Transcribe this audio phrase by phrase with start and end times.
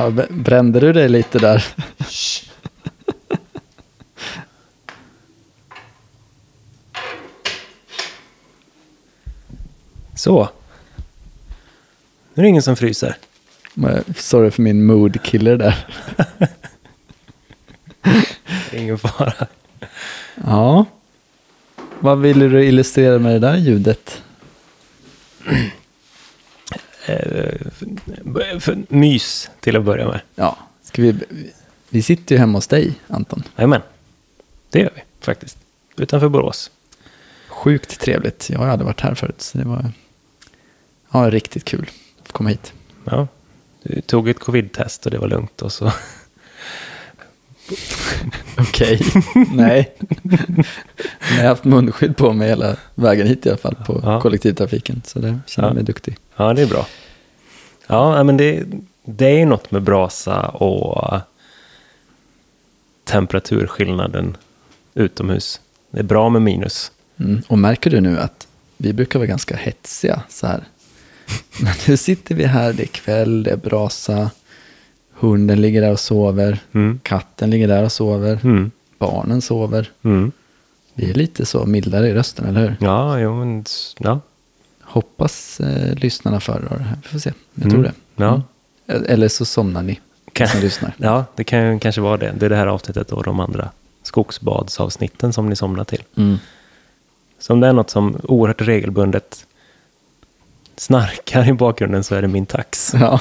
[0.00, 1.64] Ja, brände du dig lite där?
[10.16, 10.48] Så.
[12.34, 13.16] Nu är det ingen som fryser.
[14.16, 15.86] Sorry för min mood killer där.
[18.72, 19.46] Ingen fara.
[20.34, 20.84] Ja.
[22.00, 24.22] Vad ville du illustrera med det där ljudet?
[27.06, 27.54] Eh,
[28.60, 30.20] för, mys till att börja med.
[30.34, 31.14] Ja, ska vi,
[31.88, 33.42] vi sitter ju hemma hos dig, Anton.
[33.56, 33.82] Jajamän.
[34.70, 35.58] Det gör vi faktiskt.
[35.96, 36.70] Utanför Borås.
[37.48, 38.50] Sjukt trevligt.
[38.50, 39.92] Jag har aldrig varit här förut, så det var
[41.12, 41.90] ja, riktigt kul
[42.22, 42.72] att komma hit.
[43.04, 43.28] Ja.
[43.82, 45.92] Du tog ett covid-test och det var lugnt och så.
[48.58, 49.00] Okej,
[49.54, 49.94] nej.
[51.30, 54.20] Jag har haft munskydd på mig hela vägen hit i alla fall på Ja.
[54.20, 55.02] kollektivtrafiken.
[55.06, 55.74] Så det känner Ja.
[55.74, 56.16] mig duktig.
[56.36, 56.86] Ja, det är bra.
[57.90, 58.64] Ja, men det,
[59.04, 61.20] det är något med brasa och
[63.04, 64.36] temperaturskillnaden
[64.94, 65.60] utomhus.
[65.90, 66.92] Det är bra med minus.
[67.16, 67.42] Mm.
[67.48, 70.64] Och märker du nu att vi brukar vara ganska hetsiga så här.
[71.60, 74.30] Men nu sitter vi här, det är kväll, det är brasa.
[75.12, 76.58] Hunden ligger där och sover.
[76.72, 77.00] Mm.
[77.02, 78.40] Katten ligger där och sover.
[78.44, 78.70] Mm.
[78.98, 79.90] Barnen sover.
[80.02, 80.32] Mm.
[80.94, 82.76] Vi är lite så mildare i rösten, eller hur?
[82.80, 83.64] Ja, jo, men,
[83.98, 84.20] ja.
[84.90, 86.98] Hoppas eh, lyssnarna föredrar det här.
[87.02, 87.32] Vi får se.
[87.54, 87.70] Jag Mm.
[87.70, 87.92] tror det.
[88.24, 88.42] Ja.
[88.86, 89.04] Mm.
[89.08, 90.00] Eller så somnar ni
[90.32, 90.92] Kan- som lyssnar.
[90.98, 92.34] ja, det kan ju kanske vara det.
[92.38, 93.70] Det är det här avsnittet och de andra
[94.02, 96.02] skogsbadsavsnitten som ni somnar till.
[96.16, 96.38] Mm.
[97.38, 99.46] Så om det är något som oerhört regelbundet
[100.76, 102.94] snarkar i bakgrunden så är det min tax.
[103.00, 103.20] Ja.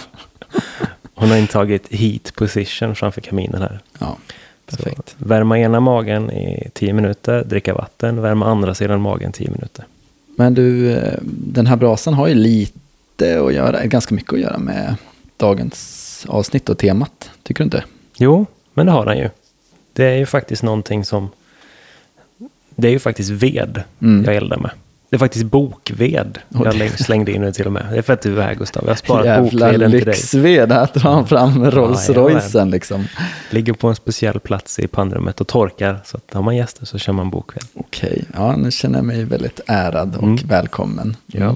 [1.15, 3.79] Hon har intagit heat position framför kaminen här.
[3.99, 4.17] ja,
[4.65, 5.15] perfekt.
[5.19, 9.85] Så värma ena magen i 10 minuter, dricka vatten, värma andra sidan magen 10 minuter.
[10.39, 14.57] Men du, eh, den här brasan har ju lite att göra, ganska mycket att göra
[14.57, 14.95] med
[15.37, 17.29] dagens avsnitt och temat.
[17.43, 17.83] Tycker du inte?
[18.17, 19.29] Jo, men det har han ju.
[19.93, 21.29] Det är ju faktiskt någonting som...
[22.75, 24.25] Det är ju faktiskt ved Mm.
[24.25, 24.71] jag eldar med.
[25.09, 27.85] Det är faktiskt bokved jag det- läng- slängde in nu till och med.
[27.91, 28.83] Det är för att du är här Gustav.
[28.83, 30.05] Jag har sparat Jävla bokveden till dig.
[30.15, 32.31] lyxved, här drar han fram Rolls jajamän.
[32.33, 33.07] Roycen liksom.
[33.49, 35.99] Ligger på en speciell plats i pannrummet och torkar.
[36.05, 37.63] Så att har man gäster så kör man bokved.
[37.73, 40.35] Okej, ja nu känner jag mig väldigt ärad och Mm.
[40.47, 41.15] välkommen.
[41.27, 41.55] Ja.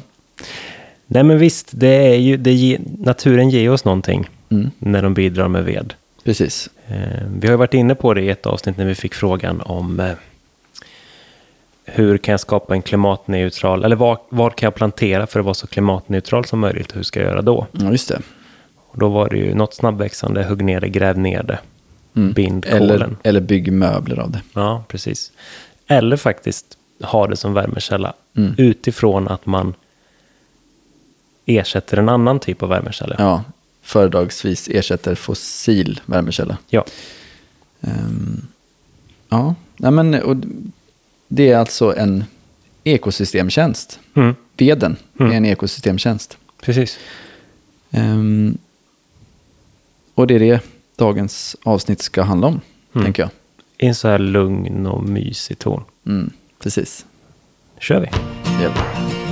[1.08, 4.72] Nej men visst, det är ju, det ge, naturen ger oss någonting Mm.
[4.80, 5.94] när de bidrar med ved.
[6.24, 6.69] Precis.
[6.88, 6.96] Eh,
[7.38, 10.00] vi har ju varit inne på det i ett avsnitt när vi fick frågan om
[10.00, 10.12] eh,
[11.85, 15.53] hur kan jag skapa en klimatneutral, eller vad, vad kan jag plantera för att vara
[15.53, 17.67] så klimatneutral som möjligt och hur ska jag göra då?
[17.71, 18.21] Ja, just det.
[18.77, 21.59] Och då var det ju något snabbväxande, hugg ner det, gräv ner det,
[22.16, 22.33] Mm.
[22.33, 23.17] bind Eller, kolen.
[23.23, 24.41] eller bygg möbler av det.
[24.53, 25.31] Ja, precis.
[25.88, 28.53] Eller faktiskt ha det som värmekälla Mm.
[28.57, 29.73] utifrån att man
[31.45, 33.15] ersätter en annan typ av värmekälla.
[33.19, 33.44] Ja,
[33.81, 36.57] föredragsvis ersätter fossil värmekälla.
[36.69, 36.85] Ja.
[37.81, 38.41] Ehm,
[39.29, 40.35] ja, nej men och
[41.28, 42.23] det är alltså en
[42.84, 44.00] ekosystemtjänst.
[44.16, 45.31] Mm, Veden Mm.
[45.31, 46.38] är en ekosystemtjänst.
[46.61, 46.97] precis.
[47.91, 48.57] Ehm,
[50.13, 50.59] och det är det
[50.95, 52.62] dagens avsnitt ska handla om,
[52.95, 53.06] Mm.
[53.06, 53.29] tänker jag.
[53.78, 55.83] I en så här lugn och mysig ton.
[56.06, 56.29] Mm,
[56.59, 57.06] precis.
[57.79, 58.07] kör vi.
[58.57, 59.22] Det gör vi.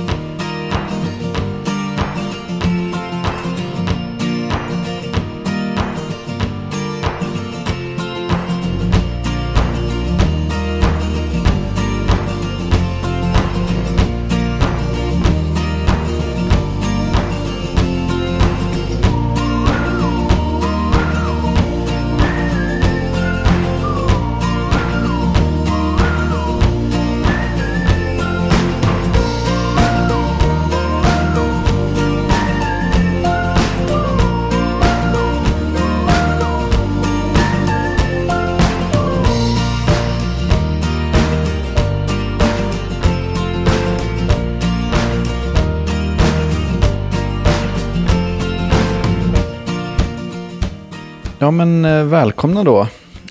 [51.42, 52.88] Ja, men eh, välkomna då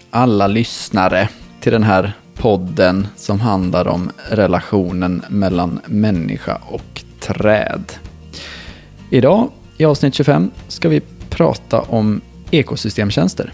[0.10, 1.30] alla lyssnare
[1.62, 7.84] till den här podden som handlar om relationen mellan människa och träd.
[9.10, 12.22] Idag i avsnitt 25 ska vi prata om
[12.52, 13.54] ekosystemtjänster.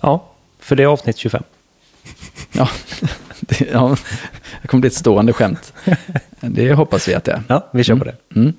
[0.00, 0.24] Ja,
[0.58, 1.42] för det är avsnitt 25.
[2.52, 2.68] Ja,
[3.40, 3.96] det, ja,
[4.62, 5.72] det kommer bli ett stående skämt.
[6.40, 7.42] Det hoppas vi att det är.
[7.48, 8.16] Ja, vi kör på det.
[8.36, 8.52] Mm.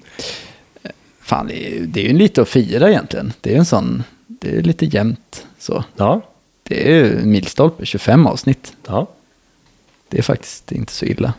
[1.22, 3.34] Fan, det är, ju- lite att fira egentligen.
[3.42, 4.04] Det är en sån,
[4.42, 5.84] det är lite jämnt så.
[5.96, 6.22] Ja,
[6.64, 8.74] Det är en milstolpe, 25 avsnitt.
[8.88, 9.08] ja.
[10.10, 11.34] Det är faktiskt inte så illa.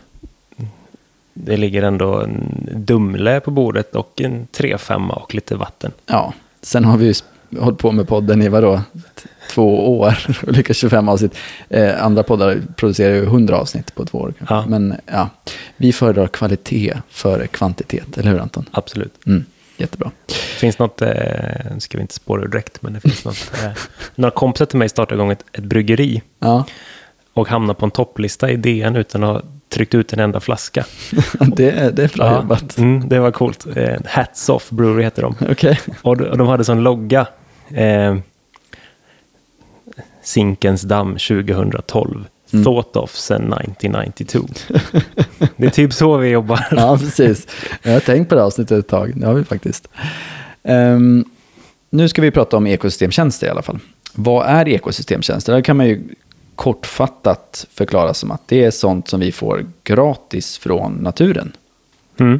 [1.33, 5.91] Det ligger ändå en Dumle på bordet och en 3-5 och lite vatten.
[6.05, 7.13] Ja, sen har vi ju
[7.59, 8.81] hållit på med podden i vadå?
[9.51, 10.17] Två år
[10.47, 11.35] och lyckats 25 avsnitt.
[11.69, 14.33] Eh, andra poddar producerar ju 100 avsnitt på två år.
[14.49, 14.65] Ja.
[14.67, 15.29] Men ja,
[15.77, 18.65] vi föredrar kvalitet före kvantitet, eller hur Anton?
[18.71, 19.13] Absolut.
[19.27, 19.45] Mm,
[19.77, 20.11] jättebra.
[20.57, 21.09] Det finns något, eh,
[21.73, 23.51] nu ska vi inte spåra ur direkt, men det finns något.
[23.63, 23.71] Eh,
[24.15, 26.65] några kompisar till mig startade igång ett, ett bryggeri Ja,
[27.33, 30.85] och hamnade på en topplista i DN utan att ha tryckt ut en enda flaska.
[31.55, 32.77] det, är- det är bra Ja, jobbat.
[32.77, 33.65] mm, det var coolt.
[33.75, 35.35] Eh, Hats Off Brewery heter de.
[35.49, 35.79] Okej.
[36.01, 37.27] Och de, och de hade sån logga.
[37.73, 38.17] Eh,
[40.23, 42.25] Zinkens damm 2012.
[42.53, 42.65] Mm.
[42.65, 44.47] Thought of sen 1992.
[45.57, 46.67] det är typ så vi jobbar.
[46.71, 47.47] Ja, precis.
[47.83, 49.13] Jag har tänkt på det avsnittet ett tag.
[49.19, 49.87] Det har vi faktiskt.
[50.67, 51.25] Ehm,
[51.89, 53.79] nu ska vi prata om ekosystemtjänster i alla fall.
[54.13, 55.55] Vad är ekosystemtjänster?
[55.55, 56.01] Det kan man ju
[56.55, 61.51] kortfattat förklara som att det är sånt som vi får gratis från naturen.
[62.19, 62.39] Mm.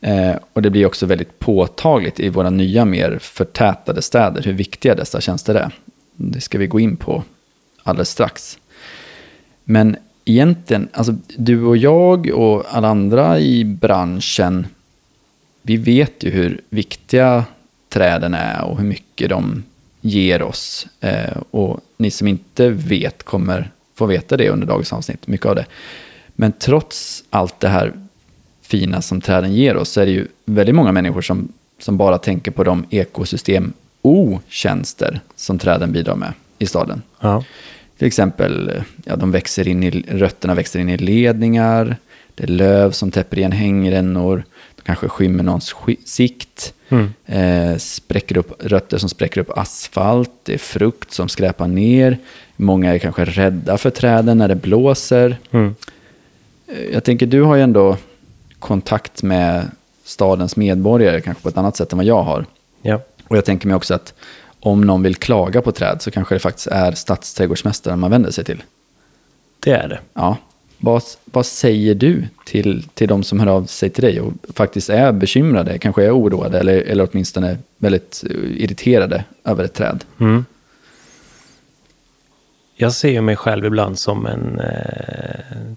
[0.00, 4.94] Eh, och det blir också väldigt påtagligt i våra nya mer förtätade städer hur viktiga
[4.94, 5.70] dessa tjänster är.
[6.16, 7.22] Det ska vi gå in på
[7.82, 8.58] alldeles strax.
[9.64, 14.66] Men egentligen, alltså du och jag och alla andra i branschen,
[15.66, 17.44] vi vet ju hur viktiga
[17.88, 19.62] träden är och hur mycket de
[20.00, 20.86] ger oss.
[21.00, 25.54] Eh, och ni som inte vet kommer få veta det under dagens avsnitt, mycket av
[25.54, 25.66] det.
[26.34, 27.92] Men trots allt det här
[28.62, 32.18] fina som träden ger oss så är det ju väldigt många människor som, som bara
[32.18, 33.72] tänker på de ekosystem
[34.02, 37.02] otjänster som träden bidrar med i staden.
[37.20, 37.44] Ja.
[37.98, 41.96] Till exempel, ja, de växer in i, rötterna växer in i ledningar,
[42.34, 44.44] det är löv som täpper igen hängrännor,
[44.84, 47.12] kanske skymmer någons sikt, Mm.
[47.26, 52.18] eh, spräcker upp, rötter som spräcker upp asfalt, det är frukt som skräpar ner,
[52.56, 55.38] många är kanske rädda för träden när det blåser.
[55.50, 55.74] Mm.
[56.66, 57.96] Eh, Jag tänker, du har ju ändå
[58.58, 59.70] kontakt med
[60.04, 62.46] stadens medborgare, kanske på ett annat sätt än vad jag har.
[62.82, 63.00] Ja.
[63.28, 64.14] Och jag tänker mig också att
[64.60, 68.44] om någon vill klaga på träd så kanske det faktiskt är stadsträdgårdsmästaren man vänder sig
[68.44, 68.62] till.
[69.60, 69.98] Det är det.
[70.14, 70.36] Ja.
[70.84, 74.90] Vad, vad säger du till, till de som hör av sig till dig och faktiskt
[74.90, 80.04] är bekymrade, kanske är oroade eller, eller åtminstone väldigt eh, irriterade över ett träd?
[80.20, 80.44] Mm.
[82.76, 85.74] Jag ser mig själv ibland som en eh,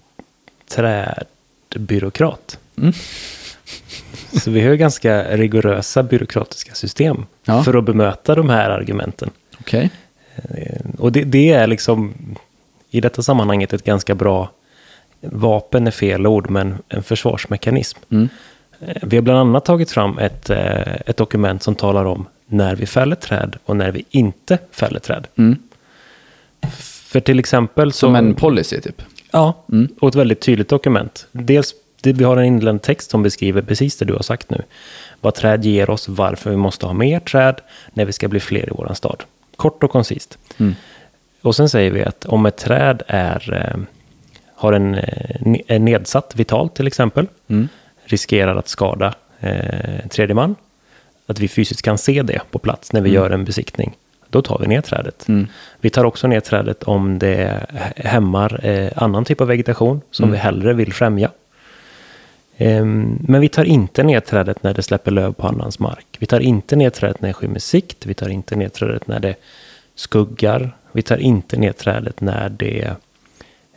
[1.70, 2.58] trädbyråkrat.
[2.78, 2.92] Mm.
[4.32, 7.62] Så vi har ganska rigorösa byråkratiska system Ja.
[7.62, 9.30] för att bemöta de här argumenten.
[9.60, 9.90] Okej.
[10.36, 12.14] Eh, Och det, det är liksom
[12.90, 14.50] i detta sammanhanget ett ganska bra
[15.20, 17.98] vapen är fel ord, men en försvarsmekanism.
[18.10, 18.28] Mm.
[18.80, 22.76] Eh, Vi har bland annat tagit fram ett, eh, ett dokument som talar om när
[22.76, 25.26] vi fäller träd och när vi inte fäller träd.
[25.38, 25.56] Mm.
[26.82, 27.98] För till exempel så...
[27.98, 29.02] Som en policy typ?
[29.32, 29.88] Ja, Mm.
[30.00, 31.26] och ett väldigt tydligt dokument.
[31.32, 34.62] Dels, vi har en inlämnad text som beskriver precis det du har sagt nu.
[35.20, 37.60] Vad träd ger oss, varför vi måste ha mer träd
[37.92, 39.22] när vi ska bli fler i våran stad.
[39.56, 40.38] Kort och koncist.
[40.58, 40.74] Mm.
[41.42, 43.80] Och sen säger vi att om ett träd är, eh,
[44.58, 47.68] har en, eh, är nedsatt vitalt till exempel, Mm.
[48.04, 50.54] riskerar att skada eh, tredje man,
[51.26, 53.96] att vi fysiskt kan se det på plats när vi gör en besiktning,
[54.30, 55.28] då tar vi ner trädet.
[55.28, 55.46] Mm.
[55.80, 60.30] Vi tar också ner trädet om det hä- hämmar eh, annan typ av vegetation som
[60.32, 61.30] vi hellre vill främja.
[62.56, 66.06] Ehm, men vi tar inte ner trädet när det släpper löv på annans mark.
[66.18, 68.06] Vi tar inte ner trädet när det skymmer sikt.
[68.06, 69.34] Vi tar inte ner trädet när det
[69.94, 70.70] skuggar.
[70.92, 72.90] Vi tar inte ner trädet när det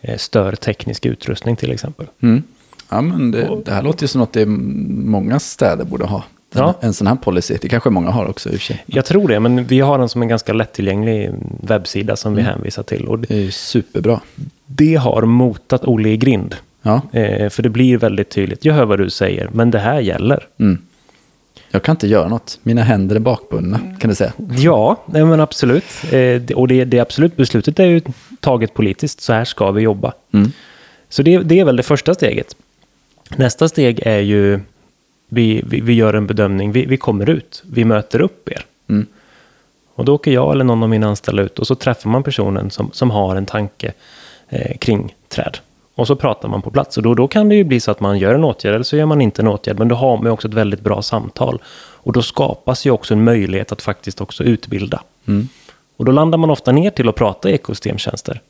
[0.01, 2.05] eh, stör teknisk utrustning till exempel.
[2.21, 2.43] Mm.
[2.89, 6.23] Ja, men det, det här låter ju som något det är många städer borde ha.
[6.53, 6.73] Ja.
[6.81, 7.57] en sån här policy.
[7.61, 8.83] Det kanske många har också i och.
[8.85, 11.31] Jag tror det, men vi har den som en ganska lättillgänglig
[11.63, 13.05] webbsida som vi hänvisar till.
[13.07, 14.19] Och Det är ju superbra.
[14.65, 16.55] det har motat Olle i grind.
[16.81, 17.01] Ja.
[17.11, 18.65] Eh, för det blir väldigt tydligt.
[18.65, 20.47] Jag hör vad du säger, men det här gäller.
[20.59, 20.77] Mm.
[21.71, 22.59] Jag kan inte göra något.
[22.63, 24.33] Mina händer är bakbundna, kan du säga.
[24.57, 25.83] Ja, men absolut.
[26.11, 28.01] Eh, och det, det absolut beslutet är ju
[28.39, 29.21] taget politiskt.
[29.21, 30.13] Så här ska vi jobba.
[30.33, 30.51] Mm.
[31.09, 32.55] Så det, det är väl det första steget.
[33.35, 34.59] Nästa steg är ju,
[35.29, 36.71] vi, vi, vi gör en bedömning.
[36.71, 38.65] Vi, vi kommer ut, vi möter upp er.
[38.89, 39.05] Mm.
[39.95, 42.71] Och då åker jag eller någon av mina anställda ut och så träffar man personen
[42.71, 43.93] som, som har en tanke
[44.49, 45.57] eh, kring träd.
[46.01, 46.97] Och så pratar man på plats.
[46.97, 48.97] Och då, då kan det ju bli så att man gör en åtgärd eller så
[48.97, 49.79] gör man inte en åtgärd.
[49.79, 51.61] Men då har man ju också ett väldigt bra samtal.
[51.75, 55.01] Och då skapas ju också en möjlighet att faktiskt också utbilda.
[55.27, 55.47] Mm.
[55.97, 58.41] Och då landar man ofta ner till att prata ekosystemtjänster.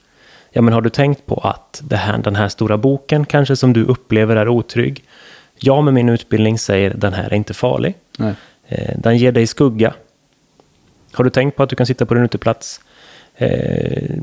[0.51, 3.73] Ja, men har du tänkt på att det här, den här stora boken kanske som
[3.73, 5.03] du upplever är otrygg.
[5.55, 7.95] Jag med min utbildning säger den här är inte farlig.
[8.17, 8.33] Nej.
[8.67, 9.93] Eh, Den ger dig skugga.
[11.11, 12.81] Har du tänkt på att du kan sitta på din uteplats
[13.35, 14.15] eh,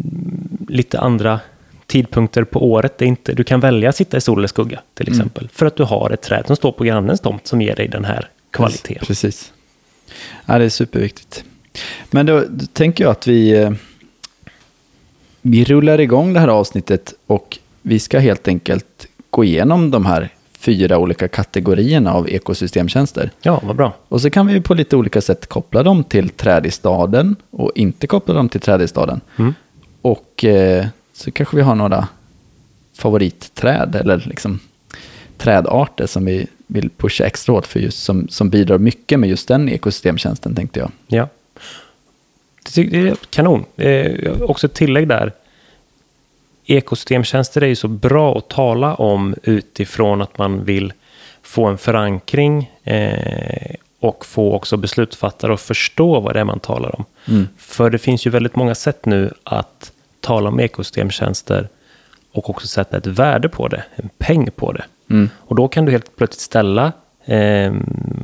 [0.69, 1.41] lite andra
[1.89, 2.99] tidpunkter på året?
[2.99, 5.49] Det inte, du kan välja att sitta i sol eller skugga till exempel.
[5.53, 8.05] För att du har ett träd som står på grannens tomt som ger dig den
[8.05, 9.07] här kvaliteten.
[9.07, 9.53] Precis.
[10.47, 11.45] Ja, det är superviktigt.
[12.11, 13.71] Men då, då tänker jag att vi, eh,
[15.43, 20.29] vi rullar igång det här avsnittet och vi ska helt enkelt gå igenom de här
[20.59, 23.31] fyra olika kategorierna av ekosystemtjänster.
[23.43, 23.95] Ja, vad bra.
[24.09, 27.73] Och så kan vi på lite olika sätt koppla dem till träd i staden och
[27.75, 29.21] inte koppla dem till träd i staden.
[29.37, 29.55] Mm.
[30.03, 30.87] Och eh,
[31.19, 32.09] så kanske vi har några
[32.95, 34.61] favoritträd eller liksom
[35.37, 39.49] trädarter som vi vill pusha extra hårt för just som, som bidrar mycket med just
[39.49, 40.91] den ekosystemtjänsten tänkte jag.
[41.07, 41.29] Ja.
[42.75, 43.65] Det är kanon.
[43.77, 45.33] Eh, också ett tillägg där.
[46.67, 50.93] Ekosystemtjänster är ju så bra att tala om utifrån att man vill
[51.43, 56.97] få en förankring eh, och få också beslutsfattare att förstå vad det är man talar
[56.99, 57.05] om.
[57.29, 57.49] Mm.
[57.59, 59.93] För det finns ju väldigt många sätt nu att
[60.29, 61.69] tala om ekosystemtjänster
[62.33, 64.85] och också sätta ett värde på det, en peng på det.
[65.11, 65.31] Mm.
[65.37, 66.93] Och då kan du helt plötsligt ställa
[67.25, 67.75] eh,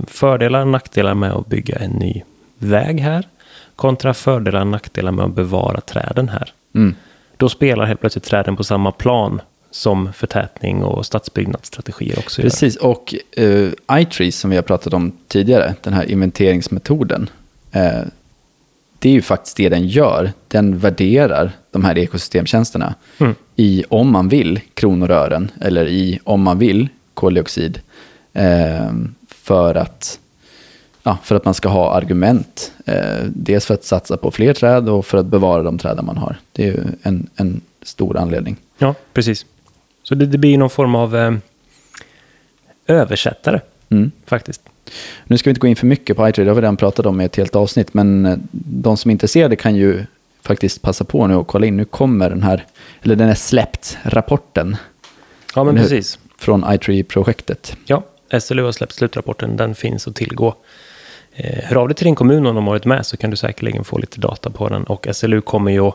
[0.07, 2.23] fördelar och nackdelar med att bygga en ny
[2.59, 3.29] väg här
[3.77, 6.53] kontra fördelar och nackdelar med att bevara träden här.
[6.75, 6.95] Mm.
[7.37, 12.49] Då spelar helt plötsligt träden på samma plan som förtätning och stadsbyggnadsstrategier också gör.
[12.49, 17.31] Precis, och uh, iTrees som vi har pratat om tidigare, den här inventeringsmetoden,
[17.73, 18.03] eh,
[19.05, 20.33] det är ju faktiskt det den gör.
[20.49, 23.35] Den värderar de här ekosystemtjänsterna Mm.
[23.57, 27.81] i, om man vill, kronor och ören, eller i, om man vill, koldioxid,
[28.33, 28.91] eh,
[29.29, 30.19] för, att,
[31.03, 32.73] ja, för att man ska ha argument.
[32.87, 36.17] Eh, dels för att satsa på fler träd och för att bevara de träd man
[36.17, 36.37] har.
[36.53, 38.57] Det är ju en, en stor anledning.
[38.79, 39.47] Ja, precis.
[40.03, 41.35] Så det, det blir någon form av eh,
[42.87, 44.11] översättare, Mm.
[44.27, 44.61] faktiskt.
[45.25, 47.07] Nu ska vi inte gå in för mycket på iTrade, det har vi redan pratat
[47.07, 50.05] om i ett helt avsnitt, men eh, de som är intresserade kan ju
[50.43, 51.77] faktiskt passa på nu och kolla in.
[51.77, 52.67] Nu kommer den här,
[53.03, 54.77] eller den är släppt, rapporten
[55.55, 56.19] Ja, men precis.
[56.39, 57.77] från iTree-projektet.
[57.87, 58.03] Ja,
[58.41, 59.57] SLU har släppt slutrapporten.
[59.57, 60.55] Den finns att tillgå.
[61.33, 63.37] Eh, hör av dig till din kommun om de har varit med så kan du
[63.37, 64.85] säkerligen få lite data på den.
[64.85, 65.95] Och SLU kommer ju att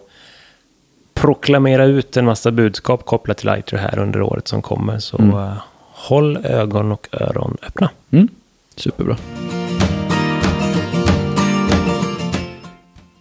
[1.14, 5.00] proklamera ut en massa budskap kopplat till ITER här under året som kommer.
[5.00, 5.36] Så Mm.
[5.38, 5.54] eh,
[5.92, 7.90] håll ögon och öron öppna.
[8.12, 8.28] Mm.
[8.80, 9.18] Superbra.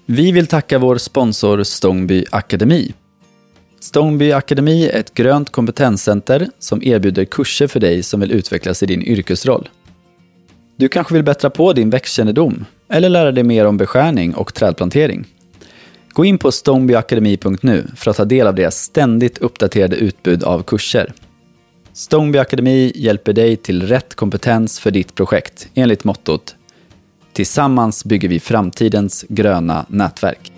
[0.06, 2.92] Vi vill tacka vår sponsor Stångby Akademi.
[3.80, 8.86] Stångby Akademi är ett grönt kompetenscenter som erbjuder kurser för dig som vill utvecklas i
[8.86, 9.68] din yrkesroll.
[10.76, 15.24] Du kanske vill bättra på din växtkännedom eller lära dig mer om beskärning och trädplantering.
[16.08, 21.12] Gå in på stångbyakademi.nu för att ta del av deras ständigt uppdaterade utbud av kurser.
[21.98, 26.56] Stångby Akademi hjälper dig till rätt kompetens för ditt projekt enligt mottot
[27.32, 30.52] Tillsammans bygger vi framtidens gröna nätverk.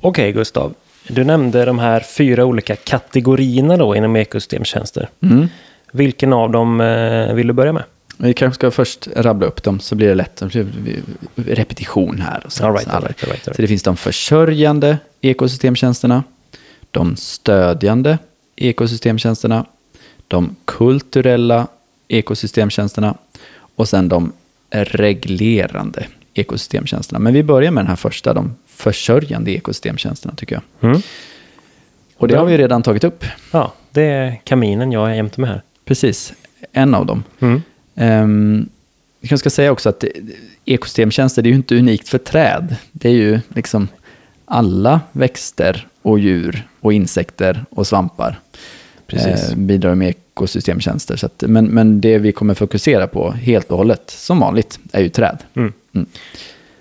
[0.00, 0.74] Okej, Gustav.
[1.08, 5.08] Du nämnde de här fyra olika kategorierna då inom ekosystemtjänster.
[5.20, 5.48] Mm.
[5.92, 7.84] Vilken av dem eh, vill du börja med?
[8.18, 10.42] Vi kanske ska först rabbla upp dem så blir det lätt.
[11.34, 12.42] Repetition här.
[12.46, 16.22] Och så, All right, all right, all right, Så det finns de försörjande ekosystemtjänsterna,
[16.94, 18.18] de stödjande
[18.56, 19.66] ekosystemtjänsterna,
[20.28, 21.66] de kulturella
[22.08, 23.14] ekosystemtjänsterna
[23.76, 24.32] och sen de
[24.70, 27.18] reglerande ekosystemtjänsterna.
[27.18, 30.90] Men vi börjar med den här första, de försörjande ekosystemtjänsterna tycker jag.
[30.90, 31.02] Mm.
[32.16, 33.24] Och det har vi ju redan tagit upp.
[33.50, 35.62] Ja, det är kaminen jag är jämte med här.
[35.84, 36.32] Precis,
[36.72, 37.24] en av dem.
[37.40, 37.62] Mm.
[37.94, 38.68] Um,
[39.20, 40.04] jag kanske ska säga också att
[40.64, 42.76] ekosystemtjänster det är ju inte unikt för träd.
[42.92, 43.88] Det är ju liksom
[44.44, 48.40] alla växter och djur och insekter och svampar
[49.08, 51.16] eh, bidrar med ekosystemtjänster.
[51.16, 55.02] Så att, men, men det vi kommer fokusera på helt och hållet, som vanligt, är
[55.02, 55.38] ju träd.
[55.54, 55.72] Mm.
[55.94, 56.06] Mm.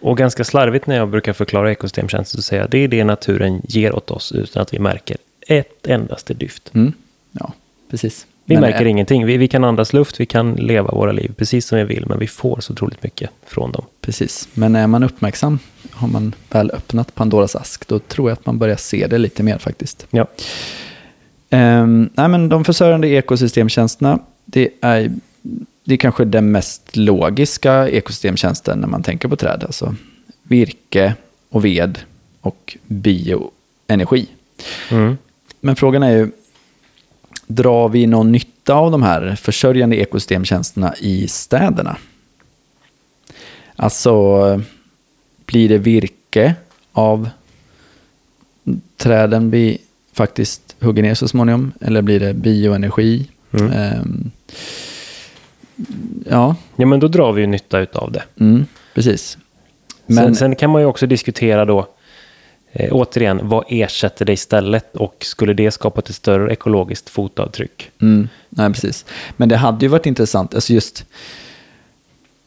[0.02, 3.62] Och ganska slarvigt när jag brukar förklara ekosystemtjänster så säger jag det är det naturen
[3.64, 6.72] ger åt oss utan att vi märker ett endaste dyft.
[6.74, 6.94] Mm.
[7.32, 7.54] Ja,
[7.90, 8.28] precis.
[8.46, 9.26] Vi Men, märker eh, ingenting.
[9.26, 12.20] Vi, vi kan andas luft, vi kan leva våra liv precis som vi vill, men
[12.20, 13.86] vi får så otroligt mycket från dem.
[14.02, 15.60] Precis, men är man uppmärksam,
[15.92, 19.44] har man väl öppnat Pandoras ask, då tror jag att man börjar se det lite
[19.44, 20.08] mer faktiskt.
[20.10, 20.28] Ja,
[21.54, 25.12] Um, nej, men de försörjande ekosystemtjänsterna, det är,
[25.84, 29.64] det är kanske den mest logiska ekosystemtjänsten när man tänker på träd.
[29.64, 29.96] Alltså
[30.44, 31.14] virke
[31.50, 32.00] och ved
[32.42, 34.28] och bioenergi.
[34.92, 35.18] mm.
[35.60, 36.32] Men frågan är ju,
[37.56, 41.98] drar vi någon nytta av de här försörjande ekosystemtjänsterna i städerna?
[43.76, 44.62] Alltså,
[45.46, 46.56] blir det virke
[46.92, 47.30] av
[48.98, 49.78] träden vi
[50.14, 51.72] faktiskt hugger ner så småningom?
[51.82, 53.30] Eller blir det bioenergi?
[53.52, 53.72] Mm.
[53.72, 54.32] Ehm,
[56.30, 58.24] ja, ja, men då drar vi ju nytta utav det.
[58.40, 59.38] mm, precis.
[60.06, 61.88] Men, Sen, sen kan man ju också diskutera då,
[62.74, 67.92] eh, återigen, vad ersätter det istället och skulle det skapa ett större ekologiskt fotavtryck?
[68.02, 69.06] Mm, nej, precis.
[69.38, 71.06] Men det hade ju varit intressant, alltså just...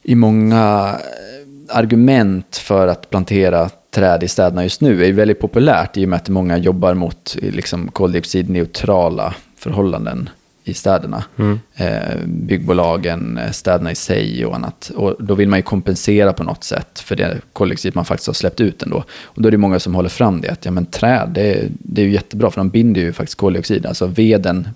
[0.03, 5.39] i många eh, argument för att plantera träd i städerna just nu är ju väldigt
[5.39, 10.29] populärt i och med att många jobbar mot eh, liksom, koldioxidneutrala förhållanden
[10.67, 11.23] i städerna.
[11.37, 11.59] Mm.
[11.75, 14.91] Eh, byggbolagen, eh, städerna i sig och annat.
[14.95, 18.33] Och då vill man ju kompensera på något sätt för det koldioxid man faktiskt har
[18.33, 19.03] släppt ut ändå.
[19.23, 21.69] Och då är det många som håller fram det, att ja, men träd, det, är-
[21.79, 23.85] det är ju jättebra för de binder ju faktiskt koldioxid.
[23.85, 24.69] Alltså veden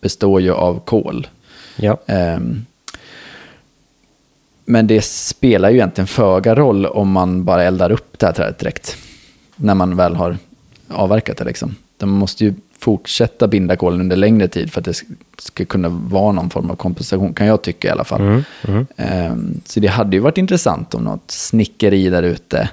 [0.00, 1.26] består ju av kol.
[1.76, 1.98] Ja.
[2.06, 2.64] Ehm,
[4.64, 8.58] men det spelar ju egentligen föga roll om man bara eldar upp det här trädet
[8.58, 8.96] direkt.
[9.56, 10.36] När man väl har
[10.88, 11.76] avverkat det liksom.
[11.96, 14.94] De måste ju fortsätta binda kolen under längre tid för att det
[15.38, 18.20] ska kunna vara någon form av kompensation, kan jag tycka i alla fall.
[18.20, 18.44] Mm.
[18.68, 18.86] Mm.
[18.96, 22.68] Ehm, Så det hade ju varit intressant om något snickeri där ute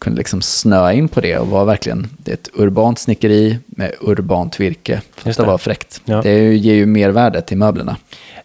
[0.00, 3.94] kunde liksom snöa in på det och vara verkligen det är ett urbant snickeri med
[4.00, 5.02] urbant virke.
[5.24, 6.00] Att det var fräckt.
[6.04, 6.22] Ja.
[6.22, 7.96] Det ger ju mer värde till möblerna.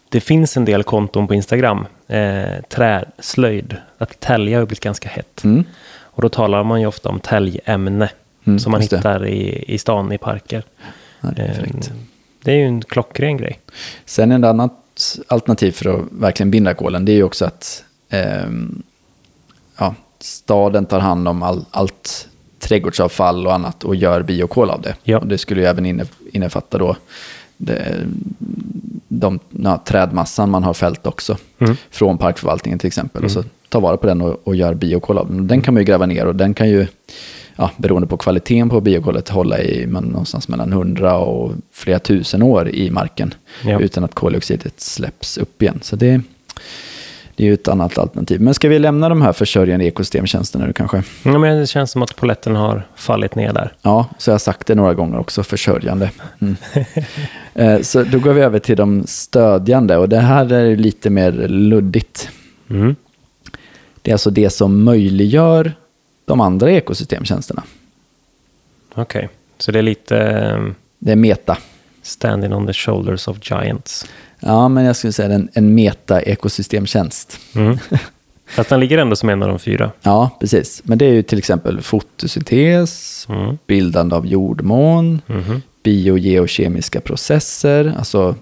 [0.08, 5.44] Det finns en del konton på Instagram, eh, träslöjd, att tälja har blivit ganska hett.
[5.44, 5.64] Mm.
[5.88, 8.08] Och då talar man ju ofta om täljämne
[8.46, 8.96] Mm, som man det.
[8.96, 10.64] hittar i, i stan, i parker.
[11.20, 11.90] Ja, det är Eh, fräckt.
[12.42, 13.60] det är ju en klockren grej.
[14.04, 18.82] Sen ett annat alternativ för att verkligen binda kolen, det är ju också att ehm,
[19.78, 24.94] ja, staden tar hand om all, allt trädgårdsavfall och annat och gör biokol av det.
[25.02, 25.18] Ja.
[25.18, 26.96] Och det skulle ju även inne, innefatta då
[27.56, 28.06] det,
[29.08, 31.36] de, ja, trädmassan man har fällt också.
[31.58, 31.76] Mm.
[31.90, 33.24] Från parkförvaltningen till exempel.
[33.24, 35.46] Och så ta vara på den och, och gör biokol av den.
[35.46, 36.86] Den kan man ju gräva ner och den kan ju,
[37.56, 42.42] ja, beroende på kvaliteten på biokolet, hålla i men, någonstans mellan 100 och flera tusen
[42.42, 43.34] år i marken.
[43.64, 43.80] Ja.
[43.80, 45.78] Utan att koldioxidet släpps upp igen.
[45.82, 46.20] Så det,
[47.36, 48.40] det är ju ett annat alternativ.
[48.40, 51.02] Men ska vi lämna de här försörjande ekosystemtjänsterna nu kanske?
[51.22, 53.72] Ja, men det känns som att poletten har fallit ner där.
[53.82, 56.10] Ja, så jag har sagt det några gånger också, försörjande.
[56.40, 56.56] Mm.
[57.58, 61.32] Eh, så då går vi över till de stödjande och det här är lite mer
[61.48, 62.28] luddigt.
[62.70, 62.96] Mm.
[64.02, 65.72] Det är alltså det som möjliggör
[66.26, 67.62] de andra ekosystemtjänsterna.
[68.94, 70.64] Okej, så det är lite eh,
[70.98, 71.58] Det är meta.
[72.02, 74.06] standing on the shoulders of giants.
[74.40, 77.38] Ja, men jag skulle säga en, en meta-ekosystemtjänst.
[77.54, 77.78] Mm.
[78.46, 79.90] Fast den ligger ändå som en av de fyra.
[80.02, 80.82] Ja, precis.
[80.84, 83.58] Men det är ju till exempel fotosyntes, Mm.
[83.66, 85.62] bildande av jordmån, Mhm.
[85.82, 88.34] biogeokemiska processer, alltså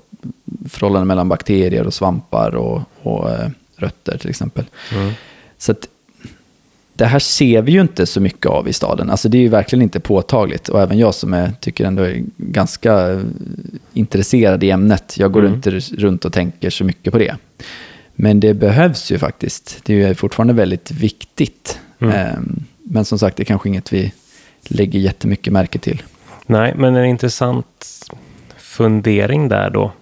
[0.69, 4.65] förhållanden mellan bakterier och svampar och, och eh, rötter till exempel.
[4.95, 5.13] Mm.
[5.59, 5.87] Så att
[6.97, 9.11] det här ser vi ju inte så mycket av i staden.
[9.11, 10.69] Alltså det är ju verkligen inte påtagligt.
[10.69, 13.21] Och även jag som är, tycker ändå är ganska eh,
[13.93, 15.55] intresserad i ämnet, jag går Mm.
[15.55, 17.37] inte runt och tänker så mycket på det.
[18.15, 19.81] Men det behövs ju faktiskt.
[19.85, 21.79] Det är ju fortfarande väldigt viktigt.
[21.99, 22.15] Mm.
[22.15, 24.13] Ehm, Men som sagt, det är kanske inget vi
[24.63, 26.03] lägger jättemycket märke till.
[26.47, 27.87] Nej, men en intressant
[28.59, 29.93] fundering där då.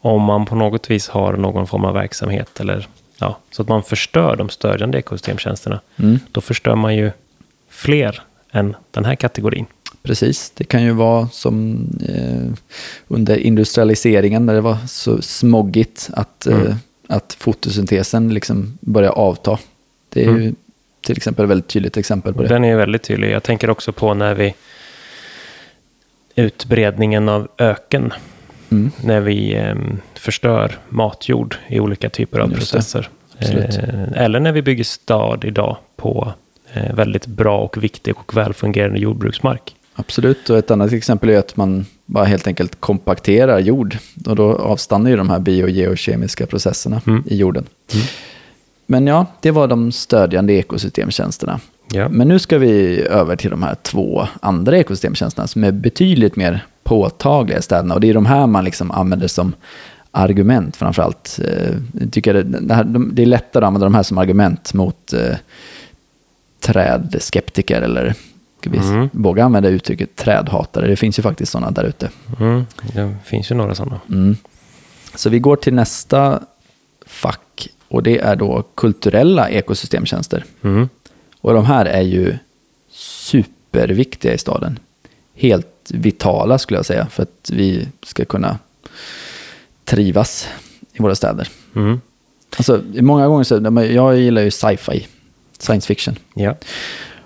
[0.00, 3.82] Om man på något vis har någon form av verksamhet eller ja, så att man
[3.82, 5.80] förstör de stödjande ekosystemtjänsterna.
[5.96, 6.18] Mm.
[6.32, 7.10] Då förstör man ju
[7.70, 9.66] fler än den här kategorin.
[10.02, 11.78] Precis, det kan ju vara som
[12.08, 12.58] eh,
[13.08, 16.66] under industrialiseringen när det var så smoggigt att, Mm.
[16.66, 16.74] eh,
[17.08, 19.58] att fotosyntesen liksom börjar avta.
[20.08, 20.56] Det är ju Mm.
[21.00, 22.48] till exempel ett väldigt tydligt exempel på det.
[22.48, 23.30] Den är väldigt tydlig.
[23.30, 24.54] Jag tänker också på när vi
[26.34, 28.12] utbredningen av öken.
[28.70, 28.90] Mm.
[29.04, 29.74] När vi eh,
[30.14, 33.08] förstör matjord i olika typer av Just processer.
[33.38, 36.32] Eh, eller när vi bygger stad idag på
[36.72, 39.74] eh, väldigt bra och viktig och välfungerande jordbruksmark.
[39.94, 43.98] Absolut, och ett annat exempel är att man bara helt enkelt kompakterar jord.
[44.26, 47.24] Och då avstannar ju de här biogeokemiska processerna Mm.
[47.26, 47.66] i jorden.
[48.86, 51.60] Men ja, det var de stödjande ekosystemtjänsterna.
[51.92, 52.08] Ja.
[52.08, 56.66] Men nu ska vi över till de här två andra ekosystemtjänsterna som är betydligt mer
[56.88, 57.94] påtagliga i städerna.
[57.94, 59.52] Och det är de här man liksom använder som
[60.10, 61.40] argument framförallt.
[61.44, 64.74] Eh, Jag tycker det, här, de- det är lättare att använda de här som argument
[64.74, 65.36] mot eh,
[66.60, 68.14] trädskeptiker eller
[68.60, 69.08] ska vi Mm.
[69.12, 70.86] våga använda uttrycket trädhatare.
[70.86, 72.10] Det finns ju faktiskt sådana där ute.
[72.40, 74.00] Mm, det finns ju några sådana.
[74.10, 74.36] Mm.
[75.14, 76.40] Så vi går till nästa
[77.06, 80.44] fack och det är då kulturella ekosystemtjänster.
[80.62, 80.88] Mm.
[81.40, 82.36] Och de här är ju
[82.92, 84.78] superviktiga i staden.
[85.38, 88.58] Helt vitala skulle jag säga för att vi ska kunna
[89.84, 90.48] trivas
[90.92, 91.48] i våra städer.
[91.76, 92.00] Mm.
[92.56, 95.06] Alltså, många gånger så, jag gillar ju sci-fi,
[95.58, 96.16] science fiction.
[96.34, 96.54] Ja.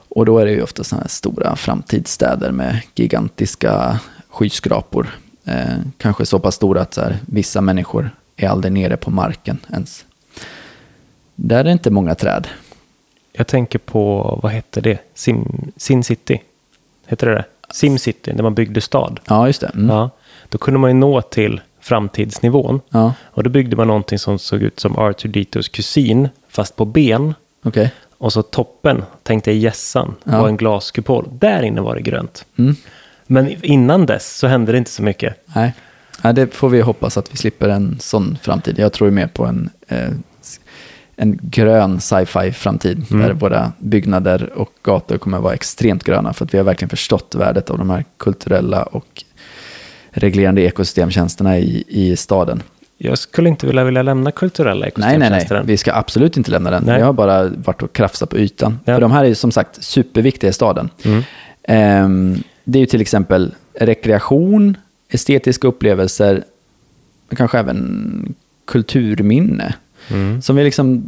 [0.08, 5.18] Och då är det ju ofta sådana här stora framtidsstäder med gigantiska skyskrapor.
[5.44, 9.58] Eh, kanske så pass stora att så här, vissa människor är aldrig nere på marken
[9.72, 10.04] ens.
[11.34, 12.48] Där är det inte många träd.
[13.32, 14.98] Jag tänker på, vad hette det?
[15.14, 16.42] Sim, Sin City.
[17.06, 17.44] Heter det det?
[17.72, 19.20] Sim City, där man byggde stad.
[19.28, 19.70] Ja, just det.
[19.74, 19.88] Mm.
[19.96, 20.10] Ja.
[20.48, 22.80] Då kunde man ju nå till framtidsnivån.
[22.90, 23.14] Ja.
[23.24, 26.28] Och då byggde man någonting som såg ut som R2D2s kusin.
[26.48, 27.34] fast på ben.
[27.64, 27.90] Okej.
[28.18, 30.40] Och så toppen, tänk dig gässan, Ja.
[30.40, 31.28] var en glaskupol.
[31.32, 32.44] Där inne var det grönt.
[32.58, 32.76] Mm.
[33.26, 35.34] Men innan dess så hände det inte så mycket.
[35.54, 35.74] Nej.
[36.24, 38.78] Nej, det får vi hoppas att vi slipper en sån framtid.
[38.78, 40.08] Jag tror ju mer på en, eh,
[41.22, 43.04] en grön sci-fi framtid.
[43.10, 43.26] Mm.
[43.26, 46.32] Där våra byggnader och gator kommer att vara extremt gröna.
[46.32, 49.24] För att vi har verkligen förstått värdet av de här kulturella och
[50.10, 52.62] reglerande ekosystemtjänsterna i, i staden.
[52.98, 55.26] Jag skulle inte vilja, vilja lämna kulturella Nej, nej, nej.
[55.26, 55.66] ekosystemtjänster än.
[55.66, 56.82] Vi ska absolut inte lämna den.
[56.86, 56.96] Nej.
[56.96, 58.78] Vi har bara varit och krafsat på ytan.
[58.84, 58.94] Ja.
[58.94, 60.90] För de här är som sagt superviktiga i staden.
[61.04, 61.22] Mm.
[61.62, 64.76] Ehm, det är ju till exempel rekreation,
[65.08, 66.44] estetiska upplevelser,
[67.36, 68.34] kanske även
[68.66, 69.74] kulturminne.
[70.12, 70.42] Mm.
[70.42, 71.02] Som vi liksom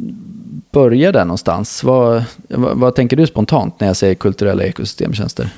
[0.70, 1.84] börjar där någonstans.
[1.84, 5.48] Vad, vad, vad tänker du spontant när jag säger kulturella ekosystemtjänster?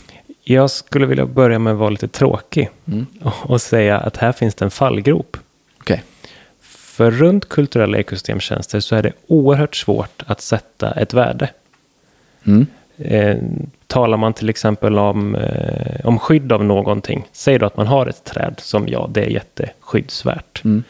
[0.42, 3.06] Jag skulle vilja börja med att vara lite tråkig Mm.
[3.22, 5.36] och, säga att här finns det en fallgrop.
[5.80, 6.02] Okej.
[6.60, 11.50] För runt kulturella ekosystemtjänster så är det oerhört svårt att sätta ett värde.
[12.44, 12.66] Mm.
[12.98, 13.36] Eh,
[13.86, 18.06] talar man till exempel om, eh, om skydd av någonting, säg då att man har
[18.06, 20.64] ett träd som ja, det är jätteskyddsvärt.
[20.64, 20.84] Mm.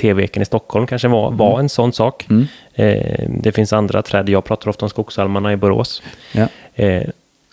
[0.00, 2.26] TV-eken i Stockholm kanske var, var en sån sak.
[2.30, 2.46] Mm.
[2.74, 6.02] Eh, det finns andra träd, jag pratar ofta om skogsalmarna i Borås.
[6.32, 6.46] Ja.
[6.74, 7.02] Eh,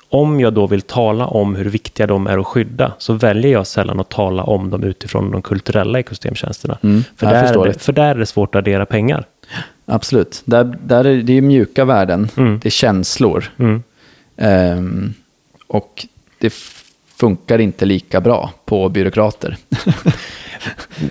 [0.09, 3.67] om jag då vill tala om hur viktiga de är att skydda så väljer jag
[3.67, 6.77] sällan att tala om dem utifrån de kulturella ekosystemtjänsterna.
[6.83, 9.25] Mm, För, där det, för där är det svårt att addera pengar.
[9.85, 10.41] Absolut.
[10.45, 12.59] Där, där är det är mjuka värden, Mm.
[12.63, 13.45] det är känslor.
[13.59, 13.83] Mm.
[14.37, 15.13] Ehm,
[15.67, 16.07] och
[16.39, 16.53] det
[17.17, 19.57] funkar inte lika bra på byråkrater.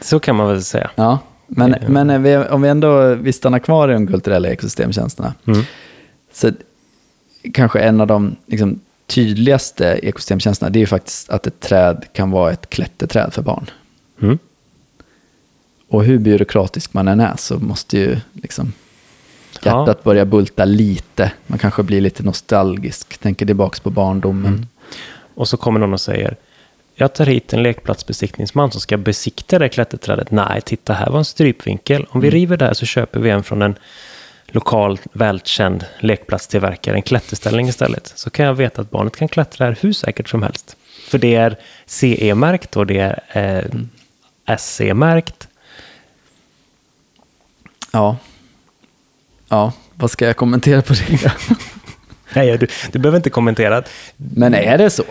[0.03, 0.90] Så kan man väl säga.
[0.94, 1.88] ja, men, Eh.
[1.88, 5.35] men vi, om vi ändå vi stannar kvar i de kulturella ekosystemtjänsterna.
[5.46, 5.62] Mm.
[6.33, 6.51] Så
[7.55, 12.31] kanske en av de liksom, tydligaste ekosystemtjänsterna det är ju faktiskt att ett träd kan
[12.31, 13.70] vara ett klätterträd för barn.
[14.22, 14.38] Mm.
[15.88, 18.72] Och hur byråkratisk man än är så måste ju liksom
[19.62, 19.81] Ja.
[19.81, 21.33] hjärtat börja bulta lite.
[21.46, 24.46] Man kanske blir lite nostalgisk, tänker tillbaka på barndomen.
[24.55, 24.66] Mm.
[25.35, 26.37] Och så kommer någon och säger
[26.99, 30.31] jag tar hit en lekplatsbesiktningsman som ska besikta det klätterträdet.
[30.31, 32.07] Nej, titta här var en strypvinkel.
[32.11, 33.79] Om vi river där så köper vi en från en
[34.47, 38.13] lokal välkänd lekplatstillverkare, en klätterställning istället.
[38.17, 40.77] Så kan jag veta att barnet kan klättra här hur säkert som helst.
[41.09, 41.57] För det är
[41.87, 43.67] CE-märkt och det är
[44.47, 45.49] eh, SC-märkt.
[47.93, 48.17] Ja.
[49.49, 51.33] Ja, vad ska jag kommentera på det?
[52.37, 53.83] Nej, du, du behöver inte kommentera.
[54.16, 55.05] Men är det så?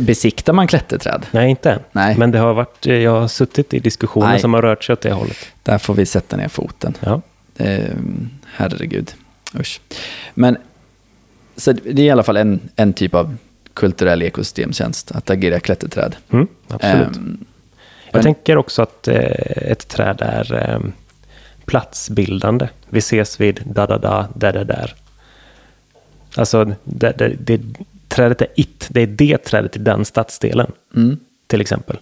[0.00, 1.26] Besiktar man klätterträd?
[1.30, 1.78] Nej, inte.
[1.92, 2.16] Nej.
[2.18, 4.40] Men det har varit, eh, jag har suttit i diskussioner Nej.
[4.40, 5.36] som har rört sig åt det hållet.
[5.62, 6.94] Där får vi sätta ner foten.
[7.00, 7.20] Ja.
[7.56, 7.94] Eh,
[8.54, 9.14] herregud.
[9.54, 9.80] Usch.
[10.34, 10.56] Men
[11.56, 13.36] så det är i alla fall en, en typ av
[13.74, 16.16] kulturell ekosystemtjänst, att agera klätterträd.
[16.32, 17.16] Mm, absolut.
[17.16, 17.44] Ehm,
[18.06, 19.16] Jag men- tänker också att eh,
[19.70, 20.80] ett träd är eh,
[21.64, 22.68] platsbildande.
[22.88, 24.28] Vi ses vid da da
[26.36, 27.60] Alltså, det, det, det,
[28.08, 28.86] trädet är it.
[28.90, 31.16] Det är det trädet i den stadsdelen, mm.
[31.46, 31.96] till exempel.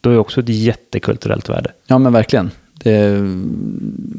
[0.00, 1.72] Då är också ett jättekulturellt värde.
[1.86, 2.50] Ja, men verkligen.
[2.72, 3.40] Det är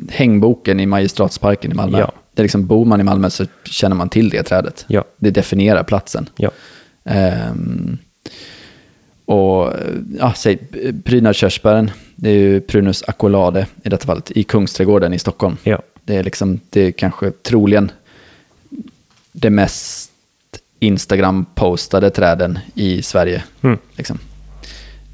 [0.09, 1.99] hängboken i Magistratsparken i Malmö.
[1.99, 2.12] Ja.
[2.33, 4.85] Det är liksom, bor man i Malmö så känner man till det trädet.
[4.88, 5.03] Ja.
[5.17, 6.29] Det definierar platsen.
[6.35, 6.51] Ja.
[7.03, 7.97] Ehm,
[9.25, 9.73] och
[10.19, 10.57] ja, säg
[11.03, 15.57] prydnadskörsbären, det är ju Prunus aquolade i detta fallet, i Kungsträdgården i Stockholm.
[15.63, 15.81] Ja.
[16.03, 17.91] Det är liksom, det är kanske troligen
[19.32, 20.12] det mest
[20.80, 23.44] Instagram-postade träden i Sverige.
[23.62, 23.78] Mm.
[23.96, 24.20] Liksom.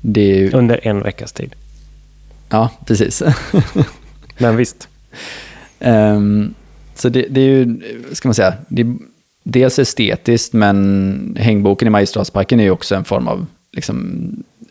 [0.01, 1.55] Ju, Under en veckas tid.
[2.49, 3.23] ja, precis.
[4.37, 4.87] Men visst.
[5.79, 6.53] Ehm,
[6.95, 8.95] så det, det är ju, ska man säga, det är
[9.43, 14.29] dels estetiskt, men hängboken i Magistratsparken är ju också en form av liksom,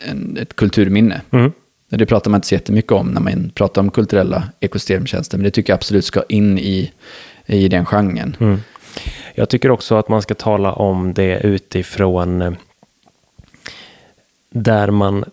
[0.09, 1.21] en, ett kulturminne.
[1.31, 1.53] Mm.
[1.89, 5.51] Det pratar man inte så jättemycket om när man pratar om kulturella ekosystemtjänster, men det
[5.51, 6.93] tycker jag absolut ska in i,
[7.47, 8.37] i den genren.
[8.41, 8.61] Mm.
[9.35, 12.53] Jag tycker också att man ska tala om det utifrån eh,
[14.51, 15.25] där man,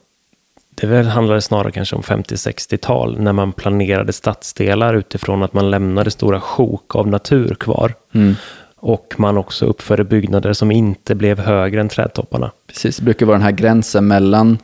[0.76, 6.12] det väl handlar snarare kanske om 50-60-tal, när man planerade stadsdelar utifrån att man lämnade
[6.12, 7.94] stora sjok av natur kvar.
[8.14, 8.36] Mm.
[8.76, 12.52] Och man också uppförde byggnader som inte blev högre än trädtopparna.
[12.68, 14.58] Precis, det brukar vara den här gränsen mellan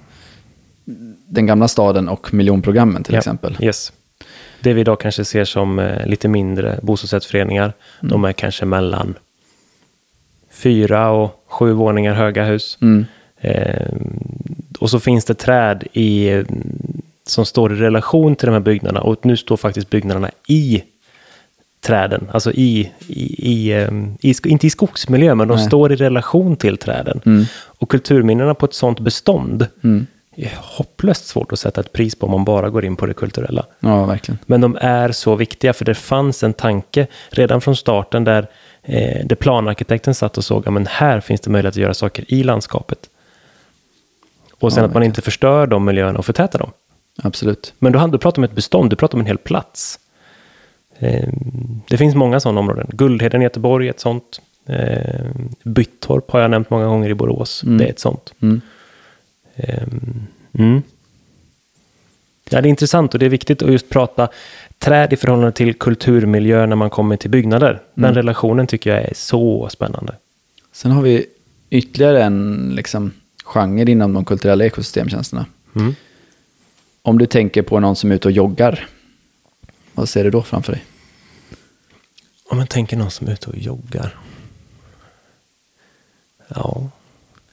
[1.27, 3.57] den gamla staden och miljonprogrammen till Ja, exempel.
[3.61, 3.93] Yes.
[4.59, 8.09] Det vi idag kanske ser som eh, lite mindre bostadsrättsföreningar, Mm.
[8.11, 9.15] de är kanske mellan
[10.51, 12.77] fyra och sju våningar höga hus.
[12.81, 13.05] Mm.
[13.41, 13.87] Eh,
[14.79, 16.43] och så finns det träd i, eh,
[17.27, 19.01] som står i relation till de här byggnaderna.
[19.01, 20.83] Och nu står faktiskt byggnaderna i
[21.81, 22.27] träden.
[22.31, 23.89] Alltså i, i, i, eh,
[24.21, 25.65] i inte i skogsmiljö, men de Nej.
[25.65, 27.21] står i relation till träden.
[27.25, 27.45] Mm.
[27.65, 30.07] Och kulturminnena på ett sånt bestånd Mm.
[30.55, 33.65] Hopplöst svårt att sätta ett pris på om man bara går in på det kulturella.
[33.79, 34.39] Ja, verkligen.
[34.45, 38.47] Men de är så viktiga, för det fanns en tanke redan från starten där,
[38.83, 42.43] eh, där planarkitekten satt och såg att här finns det möjlighet att göra saker i
[42.43, 43.09] landskapet.
[44.59, 46.71] Och sen Ja, att man inte förstör de miljöerna och förtätar dem.
[47.23, 47.73] Absolut.
[47.79, 49.99] Men du, du pratar om ett bestånd, du pratar om en hel plats.
[50.99, 51.29] Eh,
[51.87, 52.87] det finns många sådana områden.
[52.89, 54.41] Guldheden i Göteborg är ett sånt.
[54.65, 55.25] Eh,
[55.63, 57.63] Byttorp har jag nämnt många gånger i Borås.
[57.63, 57.77] Mm.
[57.77, 58.33] Det är ett sånt.
[58.41, 58.61] Mm.
[59.57, 59.83] Eh,
[60.59, 60.81] mm.
[62.49, 64.29] Ja, det är intressant och det är viktigt att just prata
[64.77, 67.81] träd i förhållande till kulturmiljö när man kommer till byggnader.
[67.93, 68.15] Den Mm.
[68.15, 70.15] relationen tycker jag är så spännande.
[70.71, 71.25] Sen har vi
[71.69, 73.11] ytterligare en liksom,
[73.45, 75.45] genre inom de kulturella ekosystemtjänsterna.
[75.75, 75.95] Mm.
[77.01, 78.87] Om du tänker på någon som är ute och joggar,
[79.93, 80.83] vad ser du då framför dig?
[82.49, 84.15] Om man tänker någon som är ute och joggar.
[86.47, 86.89] Ja.